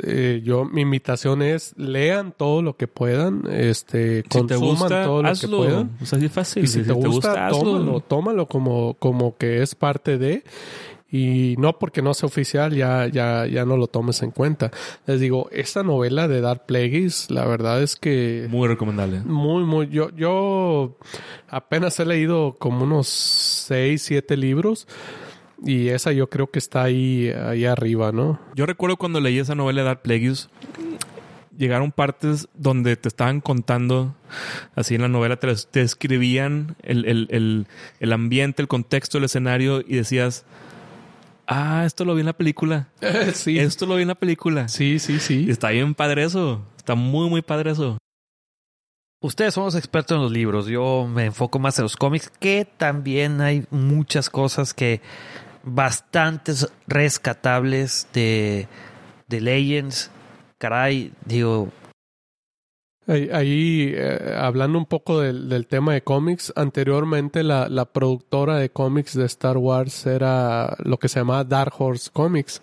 [0.04, 5.48] Eh, yo mi invitación es lean todo lo que puedan, este, consuman todo lo que
[5.48, 5.98] puedan.
[6.02, 6.64] O sea, es fácil.
[6.64, 10.44] Y si, te, gusta, tómalo, tómalo como, como que es parte de
[11.10, 14.72] y no porque no sea oficial ya, ya, ya no lo tomes en cuenta.
[15.06, 18.48] Les digo, esta novela de Dark Plagueis, la verdad es que...
[18.50, 19.22] Muy recomendable.
[19.22, 19.88] Muy, muy...
[19.88, 20.98] Yo, yo
[21.50, 24.88] apenas he leído como unos seis, siete libros.
[25.66, 28.40] Y esa yo creo que está ahí, ahí arriba, ¿no?
[28.54, 30.50] Yo recuerdo cuando leí esa novela de Dark Plagueis,
[31.58, 34.14] llegaron partes donde te estaban contando,
[34.76, 37.68] así en la novela, te, te escribían el, el, el,
[38.00, 40.46] el ambiente, el contexto, el escenario y decías
[41.48, 42.90] Ah, esto lo vi en la película.
[43.34, 43.58] sí.
[43.58, 44.68] Esto lo vi en la película.
[44.68, 45.50] Sí, sí, sí.
[45.50, 46.62] está bien padre eso.
[46.76, 47.98] Está muy, muy padre eso.
[49.22, 50.68] Ustedes somos expertos en los libros.
[50.68, 55.02] Yo me enfoco más en los cómics, que también hay muchas cosas que
[55.64, 58.68] bastantes rescatables de,
[59.28, 60.12] de Legends.
[60.60, 61.70] Caray, digo,
[63.08, 69.14] Ahí, eh, hablando un poco del, tema de cómics, anteriormente la, la, productora de cómics
[69.14, 72.62] de Star Wars era lo que se llamaba Dark Horse Comics.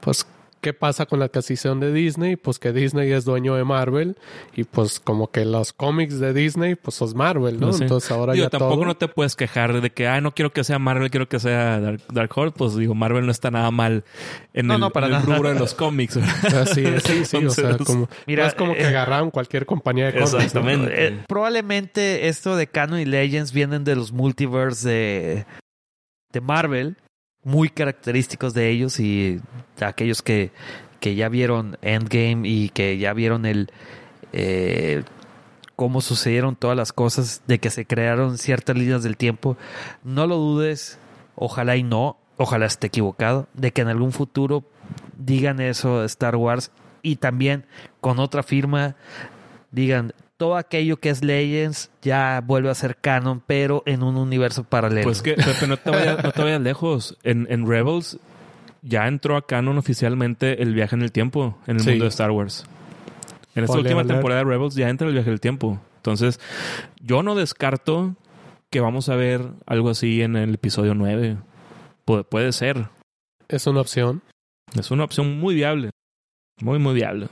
[0.00, 0.26] Pues
[0.60, 2.36] ¿qué pasa con la adquisición de Disney?
[2.36, 4.16] Pues que Disney es dueño de Marvel
[4.54, 7.74] y pues como que los cómics de Disney pues son Marvel, ¿no?
[7.74, 10.78] Entonces ahora ya tampoco no te puedes quejar de que, ah, no quiero que sea
[10.78, 11.80] Marvel, quiero que sea
[12.12, 12.54] Dark, Horse.
[12.56, 14.04] Pues digo, Marvel no está nada mal
[14.54, 16.14] en el, rubro de los cómics.
[16.74, 17.44] sí, sí, sí.
[17.44, 20.34] o sea, como, Mira, es como que eh, agarraron cualquier compañía de cómics.
[20.34, 21.06] Exactamente.
[21.06, 25.46] Eh, probablemente esto de Canon y Legends vienen de los multiverse de,
[26.32, 26.96] de Marvel
[27.46, 29.40] muy característicos de ellos y
[29.80, 30.50] aquellos que,
[30.98, 33.70] que ya vieron Endgame y que ya vieron el
[34.32, 35.04] eh,
[35.76, 39.56] cómo sucedieron todas las cosas de que se crearon ciertas líneas del tiempo,
[40.02, 40.98] no lo dudes,
[41.36, 44.64] ojalá y no, ojalá esté equivocado, de que en algún futuro
[45.16, 47.64] digan eso Star Wars y también
[48.00, 48.96] con otra firma
[49.70, 54.64] digan todo aquello que es Legends ya vuelve a ser canon, pero en un universo
[54.64, 55.04] paralelo.
[55.04, 57.16] Pues que, Pepe, no te vayas, lejos.
[57.22, 58.18] En, en, Rebels
[58.82, 62.30] ya entró a canon oficialmente el viaje en el tiempo en el mundo de Star
[62.30, 62.66] Wars.
[63.54, 65.80] En esta última temporada de Rebels ya entra el viaje del tiempo.
[65.96, 66.38] Entonces,
[67.00, 68.14] yo no descarto
[68.70, 71.38] que vamos a ver algo así en el episodio 9.
[72.04, 72.88] puede ser.
[73.48, 74.22] Es una opción.
[74.78, 75.90] Es una opción muy viable.
[76.60, 77.28] Muy, muy viable.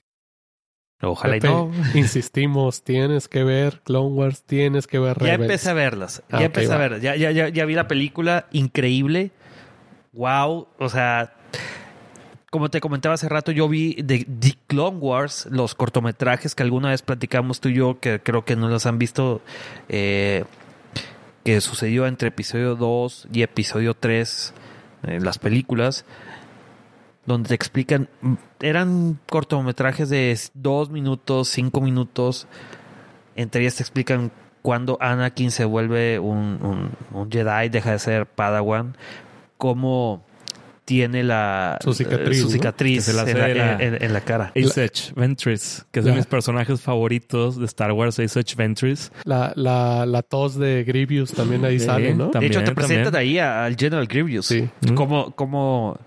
[1.00, 1.70] Ojalá y no.
[1.94, 5.38] Insistimos, tienes que ver Clone Wars, tienes que ver Rebels.
[5.38, 6.22] Ya empecé a verlas.
[6.30, 7.02] Ya ah, empecé a verlas.
[7.02, 8.46] Ya, ya, ya, ya vi la película.
[8.52, 9.32] Increíble.
[10.12, 10.68] Wow.
[10.78, 11.34] O sea,
[12.54, 16.90] como te comentaba hace rato, yo vi de, The Clone Wars, los cortometrajes que alguna
[16.90, 19.42] vez platicamos tú y yo, que creo que no los han visto,
[19.88, 20.44] eh,
[21.42, 24.54] que sucedió entre episodio 2 y episodio 3,
[25.08, 26.04] eh, las películas
[27.26, 28.08] donde te explican,
[28.60, 32.46] eran cortometrajes de dos minutos, cinco minutos,
[33.36, 34.30] entre ellas te explican
[34.62, 38.96] cuando Anakin se vuelve un, un, Jedi, deja de ser Padawan,
[39.58, 40.24] cómo
[40.84, 44.52] tiene la su cicatriz, su cicatriz en, la, en, la, cara.
[44.54, 49.12] Asajj Ventress, que es de mis personajes favoritos de Star Wars, Asajj Ventress.
[49.24, 52.30] La, la, la tos de Grievous también ahí sale, ¿no?
[52.30, 54.46] de hecho, te presentan ahí al General Grievous.
[54.46, 54.68] Sí.
[54.94, 55.98] Como, como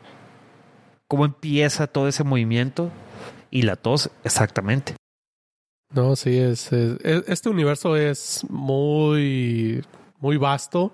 [1.08, 2.92] cómo empieza todo ese movimiento
[3.50, 4.96] y la tos exactamente.
[5.94, 9.84] No, sí, es, este universo es muy,
[10.20, 10.94] muy vasto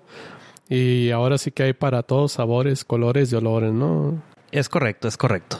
[0.68, 4.22] y ahora sí que hay para todos sabores, colores y olores, ¿no?
[4.52, 5.58] Es correcto, es correcto.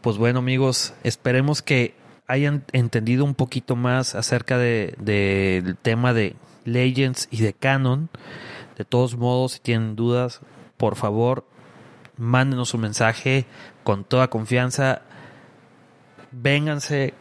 [0.00, 1.94] Pues bueno, amigos, esperemos que
[2.26, 8.08] hayan entendido un poquito más acerca del de, tema de Legends y de Canon.
[8.78, 10.40] De todos modos, si tienen dudas,
[10.76, 11.44] por favor,
[12.20, 13.46] mándenos un mensaje
[13.82, 15.02] con toda confianza.
[16.30, 17.14] Vénganse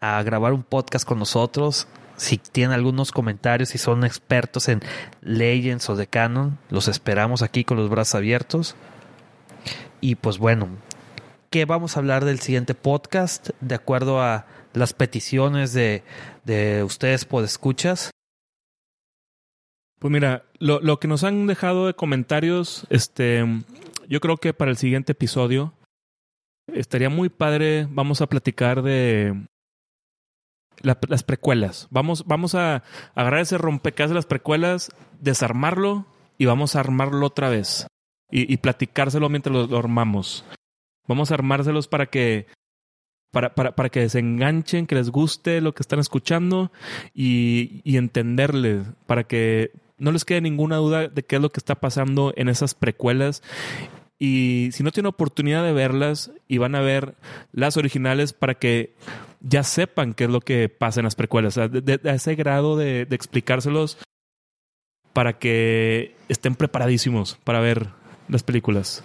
[0.00, 1.88] a grabar un podcast con nosotros.
[2.16, 4.80] Si tienen algunos comentarios, si son expertos en
[5.22, 8.76] Legends o de Canon, los esperamos aquí con los brazos abiertos.
[10.00, 10.68] Y pues bueno,
[11.50, 13.50] ¿qué vamos a hablar del siguiente podcast?
[13.60, 16.04] De acuerdo a las peticiones de,
[16.44, 18.10] de ustedes por escuchas.
[19.98, 23.42] Pues mira, lo, lo, que nos han dejado de comentarios, este,
[24.08, 25.74] yo creo que para el siguiente episodio
[26.72, 27.86] estaría muy padre.
[27.90, 29.46] Vamos a platicar de
[30.82, 31.88] las precuelas.
[31.90, 32.82] Vamos, vamos a
[33.14, 34.90] agarrar ese rompecabezas de las precuelas,
[35.20, 36.06] desarmarlo
[36.38, 37.86] y vamos a armarlo otra vez.
[38.30, 40.44] Y, platicárselo mientras lo, armamos.
[41.06, 42.48] Vamos a armárselos para que
[43.30, 46.72] para, para, para, que se enganchen, que les guste lo que están escuchando
[47.12, 49.70] y, y entenderles, para que
[50.04, 53.42] no les quede ninguna duda de qué es lo que está pasando en esas precuelas
[54.18, 57.14] y si no tienen oportunidad de verlas y van a ver
[57.52, 58.94] las originales para que
[59.40, 61.68] ya sepan qué es lo que pasa en las precuelas, a
[62.04, 63.98] ese grado de, explicárselos
[65.12, 67.88] para que estén preparadísimos para ver
[68.28, 69.04] las películas.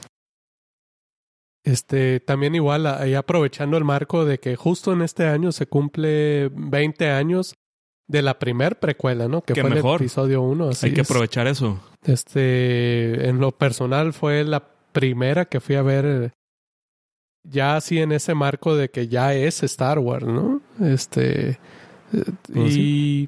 [1.63, 6.49] Este, también igual, ahí aprovechando el marco de que justo en este año se cumple
[6.49, 7.55] 20 años
[8.09, 9.41] de la primer precuela, ¿no?
[9.41, 10.71] Que fue el episodio 1.
[10.81, 11.79] Hay que aprovechar eso.
[12.03, 16.33] Este, en lo personal fue la primera que fui a ver
[17.43, 20.61] ya así en ese marco de que ya es Star Wars, ¿no?
[20.81, 21.59] Este
[22.55, 23.27] oh, y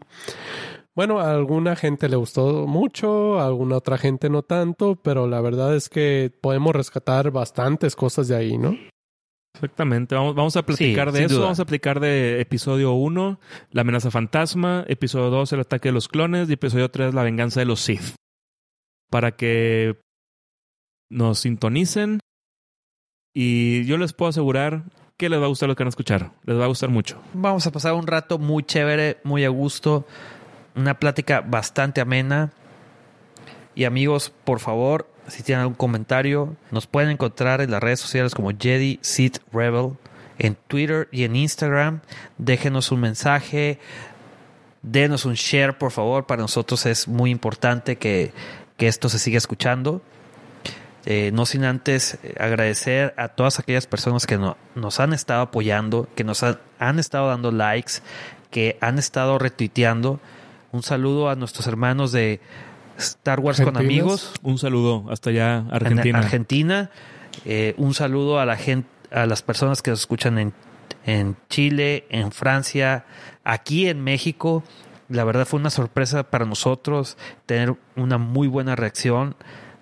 [0.96, 5.42] bueno, a alguna gente le gustó mucho, a alguna otra gente no tanto, pero la
[5.42, 8.76] verdad es que podemos rescatar bastantes cosas de ahí, ¿no?
[9.54, 13.40] Exactamente, vamos, vamos a platicar de eso, vamos a platicar de episodio 1,
[13.72, 17.60] la amenaza fantasma, episodio 2, el ataque de los clones, y episodio 3, la venganza
[17.60, 18.16] de los Sith.
[19.10, 20.00] Para que
[21.12, 22.20] nos sintonicen
[23.34, 24.84] y yo les puedo asegurar
[25.18, 26.32] que les va a gustar lo que van a escuchar.
[26.46, 27.22] Les va a gustar mucho.
[27.34, 30.06] Vamos a pasar un rato muy chévere, muy a gusto.
[30.76, 32.54] Una plática bastante amena.
[33.76, 38.36] Y amigos, por favor, si tienen algún comentario, nos pueden encontrar en las redes sociales
[38.36, 39.00] como Jedi
[39.52, 39.94] Rebel,
[40.38, 42.02] en Twitter y en Instagram.
[42.38, 43.80] Déjenos un mensaje,
[44.82, 46.26] denos un share, por favor.
[46.26, 48.34] Para nosotros es muy importante que,
[48.78, 50.02] que esto se siga escuchando.
[51.06, 54.38] Eh, no sin antes eh, agradecer a todas aquellas personas que
[54.76, 57.94] nos han estado apoyando, que nos han, estado dando likes,
[58.52, 60.20] que han estado retuiteando.
[60.72, 62.40] Un saludo a nuestros hermanos de
[63.02, 64.34] Star Wars con amigos.
[64.42, 66.20] Un saludo hasta allá, Argentina.
[66.20, 66.92] Argentina.
[67.46, 70.54] Eh, un saludo a la gente, a las personas que nos escuchan en,
[71.06, 73.06] en Chile, en Francia,
[73.44, 74.64] aquí en México.
[75.10, 79.36] La verdad fue una sorpresa para nosotros tener una muy buena reacción.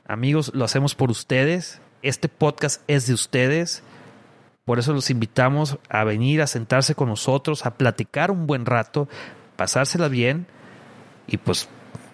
[0.07, 1.81] Amigos, lo hacemos por ustedes.
[2.01, 3.83] Este podcast es de ustedes.
[4.65, 9.07] Por eso los invitamos a venir a sentarse con nosotros, a platicar un buen rato,
[9.55, 10.47] pasársela bien
[11.27, 11.69] y pues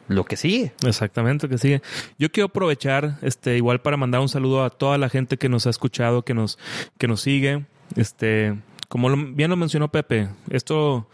[0.08, 0.74] lo que sigue.
[0.86, 1.82] Exactamente, lo que sigue.
[2.18, 5.68] Yo quiero aprovechar, este, igual para mandar un saludo a toda la gente que nos
[5.68, 6.58] ha escuchado, que nos,
[6.98, 7.66] que nos sigue.
[7.96, 8.58] Este,
[8.88, 11.08] como bien lo mencionó Pepe, esto,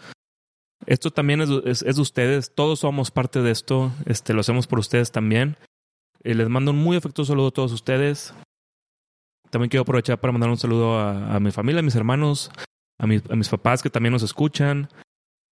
[0.86, 1.50] esto también es,
[1.84, 2.54] es, de ustedes.
[2.54, 3.92] Todos somos parte de esto.
[4.06, 5.58] Este, lo hacemos por ustedes también.
[6.24, 8.34] Eh, les mando un muy afectuoso saludo a todos ustedes.
[9.50, 12.52] También quiero aprovechar para mandar un saludo a, mi familia, a mis hermanos,
[12.98, 14.88] a, a, mis papás que también nos escuchan.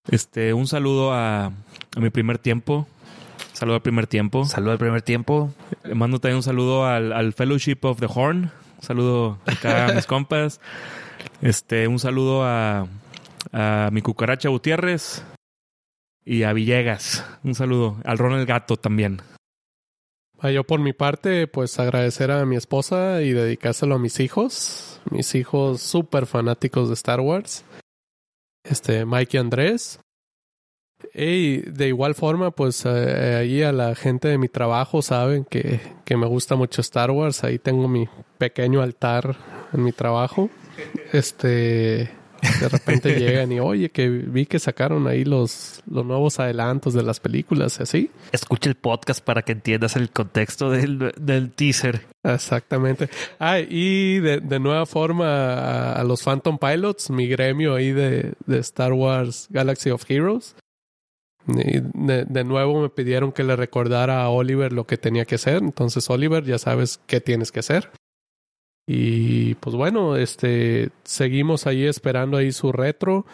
[0.09, 2.87] Este, un saludo a, a mi primer tiempo.
[3.57, 4.45] Saludo al primer tiempo.
[4.45, 5.51] Saludo al primer tiempo.
[5.83, 8.51] Le mando también un saludo al, al Fellowship of the Horn.
[8.75, 10.61] Un saludo acá a mis compas.
[11.41, 12.87] Este, un saludo a,
[13.51, 15.25] a mi cucaracha Gutiérrez
[16.23, 17.25] y a Villegas.
[17.43, 17.97] Un saludo.
[18.03, 19.23] Al Ron el Gato también.
[20.37, 25.01] Ah, yo por mi parte, pues agradecer a mi esposa y dedicárselo a mis hijos,
[25.09, 27.65] mis hijos súper fanáticos de Star Wars,
[28.63, 29.99] este Mike y Andrés.
[31.13, 35.79] Y de igual forma, pues eh, ahí a la gente de mi trabajo saben que,
[36.05, 37.43] que me gusta mucho Star Wars.
[37.43, 38.07] Ahí tengo mi
[38.37, 39.35] pequeño altar
[39.73, 40.49] en mi trabajo.
[41.13, 42.11] Este,
[42.59, 47.03] de repente llegan y, oye, que vi que sacaron ahí los, los nuevos adelantos de
[47.03, 48.11] las películas, así.
[48.31, 52.05] Escucha el podcast para que entiendas el contexto del, del teaser.
[52.23, 53.09] Exactamente.
[53.39, 58.59] Ah, y de, de nueva forma a, los Phantom Pilots, mi gremio ahí de, de
[58.59, 60.55] Star Wars Galaxy of Heroes.
[61.47, 65.35] Y de, de, nuevo me pidieron que le recordara a Oliver lo que tenía que
[65.35, 65.63] hacer.
[65.63, 67.91] Entonces, Oliver, ya sabes qué tienes que hacer.
[68.87, 73.25] Y pues bueno, este seguimos ahí esperando ahí su retro.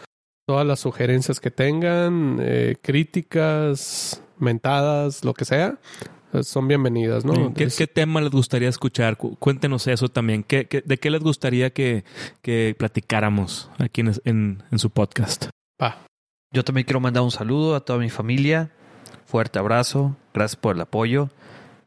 [0.48, 5.80] Todas las sugerencias que tengan, eh, críticas, mentadas, lo que sea,
[6.34, 7.54] eh, son bienvenidas, ¿no?
[7.54, 9.18] ¿Qué, tema les gustaría escuchar?
[9.18, 10.44] Cuéntenos eso también.
[10.44, 12.04] ¿Qué, de qué les gustaría que,
[12.42, 15.46] que platicáramos aquí en, en, su podcast?
[16.54, 18.70] Yo también quiero mandar un saludo a toda mi familia.
[19.26, 20.16] Fuerte abrazo.
[20.34, 21.30] Gracias por el apoyo.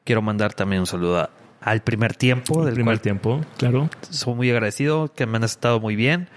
[0.05, 1.31] Quiero mandar también un saludo a
[1.67, 2.65] al primer tiempo.
[2.65, 3.91] del primer tiempo, claro.
[4.09, 6.29] Soy muy agradecido, que me han estado muy bien.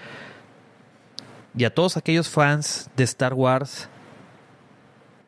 [1.55, 3.89] Y a todos aquellos fans de Star Wars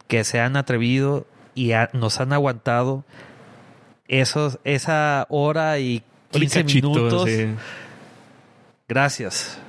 [0.07, 3.06] que se han atrevido y nos han aguantado
[4.07, 7.30] esos, esa hora y 15 minutos
[8.88, 9.60] Gracias.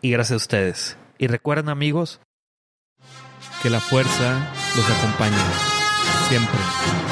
[0.00, 0.96] Y gracias a ustedes.
[1.18, 2.20] Y recuerden amigos
[3.62, 4.40] que la fuerza
[4.76, 5.36] los acompañe
[6.28, 7.11] siempre.